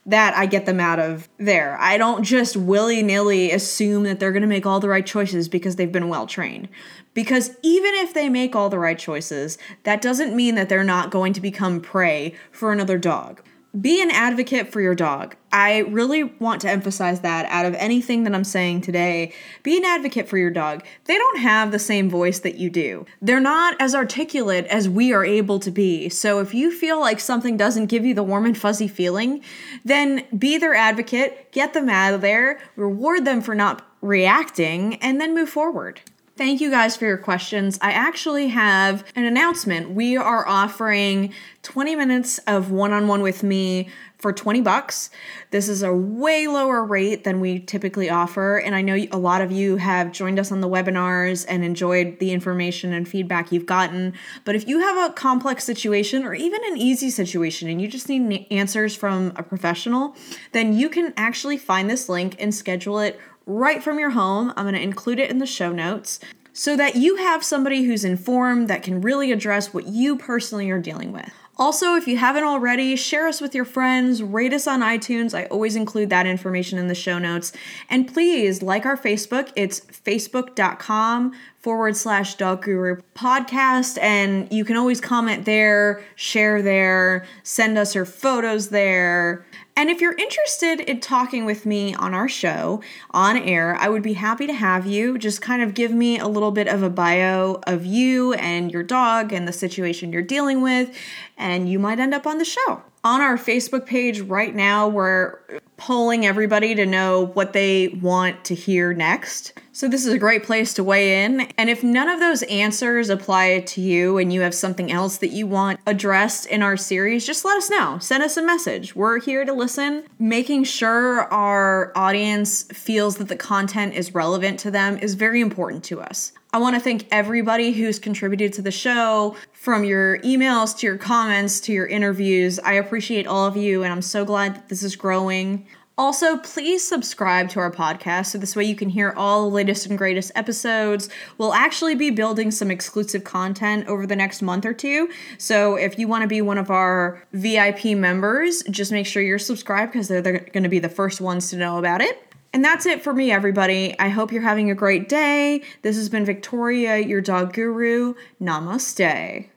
that 0.05 0.35
I 0.35 0.47
get 0.47 0.65
them 0.65 0.81
out 0.81 0.99
of 0.99 1.29
there. 1.37 1.77
I 1.79 1.97
don't 1.97 2.23
just 2.23 2.57
willy 2.57 3.01
nilly 3.01 3.51
assume 3.51 4.03
that 4.03 4.19
they're 4.19 4.33
going 4.33 4.41
to 4.41 4.47
make 4.47 4.65
all 4.65 4.81
the 4.81 4.89
right 4.89 5.05
choices 5.05 5.47
because 5.47 5.77
they've 5.77 5.91
been 5.91 6.09
well 6.09 6.27
trained. 6.27 6.67
Because 7.13 7.51
even 7.61 7.93
if 7.95 8.13
they 8.13 8.29
make 8.29 8.55
all 8.55 8.69
the 8.69 8.79
right 8.79 8.97
choices, 8.97 9.57
that 9.83 10.01
doesn't 10.01 10.35
mean 10.35 10.55
that 10.55 10.69
they're 10.69 10.83
not 10.83 11.11
going 11.11 11.33
to 11.33 11.41
become 11.41 11.81
prey 11.81 12.33
for 12.51 12.71
another 12.71 12.97
dog. 12.97 13.41
Be 13.79 14.03
an 14.03 14.11
advocate 14.11 14.71
for 14.71 14.81
your 14.81 14.93
dog. 14.93 15.35
I 15.51 15.79
really 15.79 16.23
want 16.23 16.61
to 16.61 16.69
emphasize 16.69 17.21
that 17.21 17.47
out 17.47 17.65
of 17.65 17.73
anything 17.73 18.23
that 18.23 18.35
I'm 18.35 18.43
saying 18.43 18.81
today. 18.81 19.33
Be 19.63 19.75
an 19.77 19.83
advocate 19.83 20.27
for 20.27 20.37
your 20.37 20.51
dog. 20.51 20.85
They 21.05 21.17
don't 21.17 21.39
have 21.39 21.71
the 21.71 21.79
same 21.79 22.07
voice 22.07 22.37
that 22.41 22.59
you 22.59 22.69
do. 22.69 23.07
They're 23.19 23.39
not 23.39 23.75
as 23.79 23.95
articulate 23.95 24.67
as 24.67 24.87
we 24.87 25.11
are 25.11 25.25
able 25.25 25.57
to 25.57 25.71
be. 25.71 26.07
So 26.09 26.39
if 26.39 26.53
you 26.53 26.71
feel 26.71 26.99
like 26.99 27.19
something 27.19 27.57
doesn't 27.57 27.87
give 27.87 28.05
you 28.05 28.13
the 28.13 28.21
warm 28.21 28.45
and 28.45 28.55
fuzzy 28.55 28.87
feeling, 28.87 29.41
then 29.83 30.27
be 30.37 30.59
their 30.59 30.75
advocate, 30.75 31.51
get 31.51 31.73
them 31.73 31.89
out 31.89 32.13
of 32.13 32.21
there, 32.21 32.59
reward 32.75 33.25
them 33.25 33.41
for 33.41 33.55
not 33.55 33.83
reacting, 34.01 34.97
and 34.97 35.19
then 35.19 35.33
move 35.33 35.49
forward. 35.49 36.01
Thank 36.43 36.59
you 36.59 36.69
guys 36.69 36.97
for 36.97 37.05
your 37.05 37.17
questions. 37.17 37.79
I 37.81 37.93
actually 37.93 38.49
have 38.49 39.05
an 39.15 39.23
announcement. 39.23 39.91
We 39.91 40.17
are 40.17 40.45
offering 40.45 41.33
20 41.61 41.95
minutes 41.95 42.37
of 42.39 42.69
one-on-one 42.69 43.21
with 43.21 43.43
me 43.43 43.87
for 44.17 44.33
20 44.33 44.59
bucks. 44.59 45.09
This 45.51 45.69
is 45.69 45.83
a 45.83 45.93
way 45.93 46.47
lower 46.47 46.83
rate 46.83 47.23
than 47.23 47.39
we 47.39 47.59
typically 47.59 48.09
offer 48.09 48.57
and 48.57 48.73
I 48.75 48.81
know 48.81 48.95
a 49.11 49.17
lot 49.17 49.41
of 49.41 49.51
you 49.51 49.77
have 49.77 50.11
joined 50.11 50.39
us 50.39 50.51
on 50.51 50.61
the 50.61 50.67
webinars 50.67 51.45
and 51.47 51.63
enjoyed 51.63 52.19
the 52.19 52.31
information 52.31 52.93
and 52.93 53.07
feedback 53.07 53.51
you've 53.51 53.65
gotten. 53.65 54.13
But 54.43 54.55
if 54.55 54.67
you 54.67 54.79
have 54.79 55.11
a 55.11 55.13
complex 55.13 55.63
situation 55.63 56.23
or 56.23 56.33
even 56.33 56.61
an 56.65 56.77
easy 56.77 57.09
situation 57.09 57.69
and 57.69 57.81
you 57.81 57.87
just 57.87 58.07
need 58.09 58.47
answers 58.49 58.95
from 58.95 59.31
a 59.37 59.43
professional, 59.43 60.15
then 60.51 60.73
you 60.73 60.89
can 60.89 61.13
actually 61.15 61.57
find 61.57 61.89
this 61.89 62.07
link 62.07 62.35
and 62.39 62.55
schedule 62.55 62.99
it 62.99 63.19
right 63.45 63.83
from 63.83 63.99
your 63.99 64.11
home. 64.11 64.53
I'm 64.55 64.65
going 64.65 64.75
to 64.75 64.81
include 64.81 65.19
it 65.19 65.29
in 65.29 65.39
the 65.39 65.45
show 65.45 65.71
notes 65.71 66.19
so 66.53 66.77
that 66.77 66.95
you 66.95 67.15
have 67.15 67.43
somebody 67.43 67.83
who's 67.83 68.05
informed 68.05 68.67
that 68.67 68.83
can 68.83 69.01
really 69.01 69.31
address 69.31 69.73
what 69.73 69.87
you 69.87 70.17
personally 70.17 70.69
are 70.69 70.79
dealing 70.79 71.11
with. 71.11 71.31
Also, 71.55 71.95
if 71.95 72.07
you 72.07 72.17
haven't 72.17 72.43
already, 72.43 72.95
share 72.95 73.27
us 73.27 73.39
with 73.39 73.53
your 73.53 73.65
friends, 73.65 74.23
rate 74.23 74.53
us 74.53 74.65
on 74.65 74.81
iTunes. 74.81 75.37
I 75.37 75.45
always 75.45 75.75
include 75.75 76.09
that 76.09 76.25
information 76.25 76.79
in 76.79 76.87
the 76.87 76.95
show 76.95 77.19
notes. 77.19 77.51
And 77.89 78.11
please 78.11 78.63
like 78.63 78.87
our 78.87 78.97
Facebook. 78.97 79.51
It's 79.55 79.81
facebook.com 79.81 81.33
forward 81.63 81.95
slash 81.95 82.35
dog 82.35 82.61
guru 82.61 82.97
podcast. 83.15 83.97
And 84.01 84.51
you 84.51 84.65
can 84.65 84.75
always 84.75 84.99
comment 84.99 85.45
there, 85.45 86.03
share 86.15 86.61
there, 86.61 87.25
send 87.43 87.77
us 87.77 87.95
your 87.95 88.05
photos 88.05 88.69
there. 88.69 89.45
And 89.75 89.89
if 89.89 90.01
you're 90.01 90.13
interested 90.13 90.81
in 90.81 90.99
talking 90.99 91.45
with 91.45 91.65
me 91.65 91.95
on 91.95 92.13
our 92.13 92.27
show 92.27 92.83
on 93.11 93.37
air, 93.37 93.75
I 93.79 93.89
would 93.89 94.03
be 94.03 94.13
happy 94.13 94.45
to 94.45 94.53
have 94.53 94.85
you. 94.85 95.17
Just 95.17 95.41
kind 95.41 95.63
of 95.63 95.73
give 95.73 95.91
me 95.91 96.19
a 96.19 96.27
little 96.27 96.51
bit 96.51 96.67
of 96.67 96.83
a 96.83 96.91
bio 96.91 97.59
of 97.65 97.83
you 97.85 98.33
and 98.33 98.71
your 98.71 98.83
dog 98.83 99.33
and 99.33 99.47
the 99.47 99.53
situation 99.53 100.13
you're 100.13 100.21
dealing 100.21 100.61
with, 100.61 100.95
and 101.37 101.67
you 101.67 101.79
might 101.79 101.99
end 101.99 102.13
up 102.13 102.27
on 102.27 102.37
the 102.37 102.45
show. 102.45 102.83
On 103.03 103.19
our 103.19 103.35
Facebook 103.35 103.87
page 103.87 104.19
right 104.19 104.53
now, 104.53 104.87
we're 104.87 105.39
polling 105.77 106.25
everybody 106.25 106.75
to 106.75 106.85
know 106.85 107.25
what 107.33 107.53
they 107.53 107.87
want 107.99 108.45
to 108.45 108.55
hear 108.55 108.93
next. 108.93 109.53
So, 109.75 109.87
this 109.87 110.05
is 110.05 110.13
a 110.13 110.19
great 110.19 110.43
place 110.43 110.75
to 110.75 110.83
weigh 110.83 111.25
in. 111.25 111.41
And 111.57 111.67
if 111.67 111.83
none 111.83 112.07
of 112.07 112.19
those 112.19 112.43
answers 112.43 113.09
apply 113.09 113.61
to 113.61 113.81
you 113.81 114.19
and 114.19 114.31
you 114.31 114.41
have 114.41 114.53
something 114.53 114.91
else 114.91 115.17
that 115.17 115.31
you 115.31 115.47
want 115.47 115.79
addressed 115.87 116.45
in 116.45 116.61
our 116.61 116.77
series, 116.77 117.25
just 117.25 117.43
let 117.43 117.57
us 117.57 117.71
know. 117.71 117.97
Send 117.97 118.21
us 118.21 118.37
a 118.37 118.43
message. 118.43 118.95
We're 118.95 119.19
here 119.19 119.45
to 119.45 119.51
listen. 119.51 120.03
Making 120.19 120.63
sure 120.65 121.21
our 121.33 121.91
audience 121.95 122.63
feels 122.71 123.17
that 123.17 123.29
the 123.29 123.35
content 123.35 123.95
is 123.95 124.13
relevant 124.13 124.59
to 124.59 124.69
them 124.69 124.99
is 124.99 125.15
very 125.15 125.41
important 125.41 125.83
to 125.85 126.01
us. 126.01 126.33
I 126.53 126.59
want 126.59 126.75
to 126.75 126.79
thank 126.79 127.07
everybody 127.09 127.71
who's 127.71 127.97
contributed 127.97 128.53
to 128.53 128.61
the 128.61 128.69
show, 128.69 129.35
from 129.53 129.83
your 129.83 130.19
emails 130.19 130.77
to 130.77 130.85
your 130.85 130.97
comments 130.97 131.59
to 131.61 131.73
your 131.73 131.87
interviews. 131.87 132.59
I 132.59 132.73
appreciate 132.73 133.25
all 133.25 133.47
of 133.47 133.57
you, 133.57 133.81
and 133.81 133.91
I'm 133.91 134.03
so 134.03 134.23
glad 134.23 134.53
that 134.55 134.69
this 134.69 134.83
is 134.83 134.95
growing. 134.95 135.65
Also, 135.95 136.37
please 136.37 136.85
subscribe 136.85 137.49
to 137.49 137.59
our 137.59 137.69
podcast 137.69 138.27
so 138.27 138.39
this 138.39 138.55
way 138.55 138.63
you 138.63 138.75
can 138.75 138.89
hear 138.89 139.13
all 139.15 139.47
the 139.47 139.55
latest 139.55 139.85
and 139.85 139.95
greatest 139.95 140.31
episodes. 140.33 141.07
We'll 141.37 141.53
actually 141.53 141.93
be 141.93 142.09
building 142.09 142.49
some 142.49 142.71
exclusive 142.71 143.23
content 143.23 143.87
over 143.87 144.07
the 144.07 144.15
next 144.15 144.41
month 144.41 144.65
or 144.65 144.73
two. 144.73 145.09
So, 145.37 145.75
if 145.75 145.99
you 145.99 146.07
want 146.07 146.23
to 146.23 146.27
be 146.27 146.41
one 146.41 146.57
of 146.57 146.71
our 146.71 147.23
VIP 147.33 147.85
members, 147.95 148.63
just 148.71 148.91
make 148.91 149.05
sure 149.05 149.21
you're 149.21 149.37
subscribed 149.37 149.91
because 149.91 150.07
they're, 150.07 150.21
they're 150.21 150.39
going 150.39 150.63
to 150.63 150.69
be 150.69 150.79
the 150.79 150.89
first 150.89 151.21
ones 151.21 151.51
to 151.51 151.57
know 151.57 151.77
about 151.77 152.01
it. 152.01 152.23
And 152.53 152.65
that's 152.65 152.87
it 152.87 153.03
for 153.03 153.13
me, 153.13 153.31
everybody. 153.31 153.97
I 153.99 154.09
hope 154.09 154.31
you're 154.31 154.41
having 154.41 154.71
a 154.71 154.75
great 154.75 155.09
day. 155.09 155.61
This 155.83 155.95
has 155.97 156.09
been 156.09 156.25
Victoria, 156.25 156.97
your 156.97 157.21
dog 157.21 157.53
guru. 157.53 158.15
Namaste. 158.41 159.49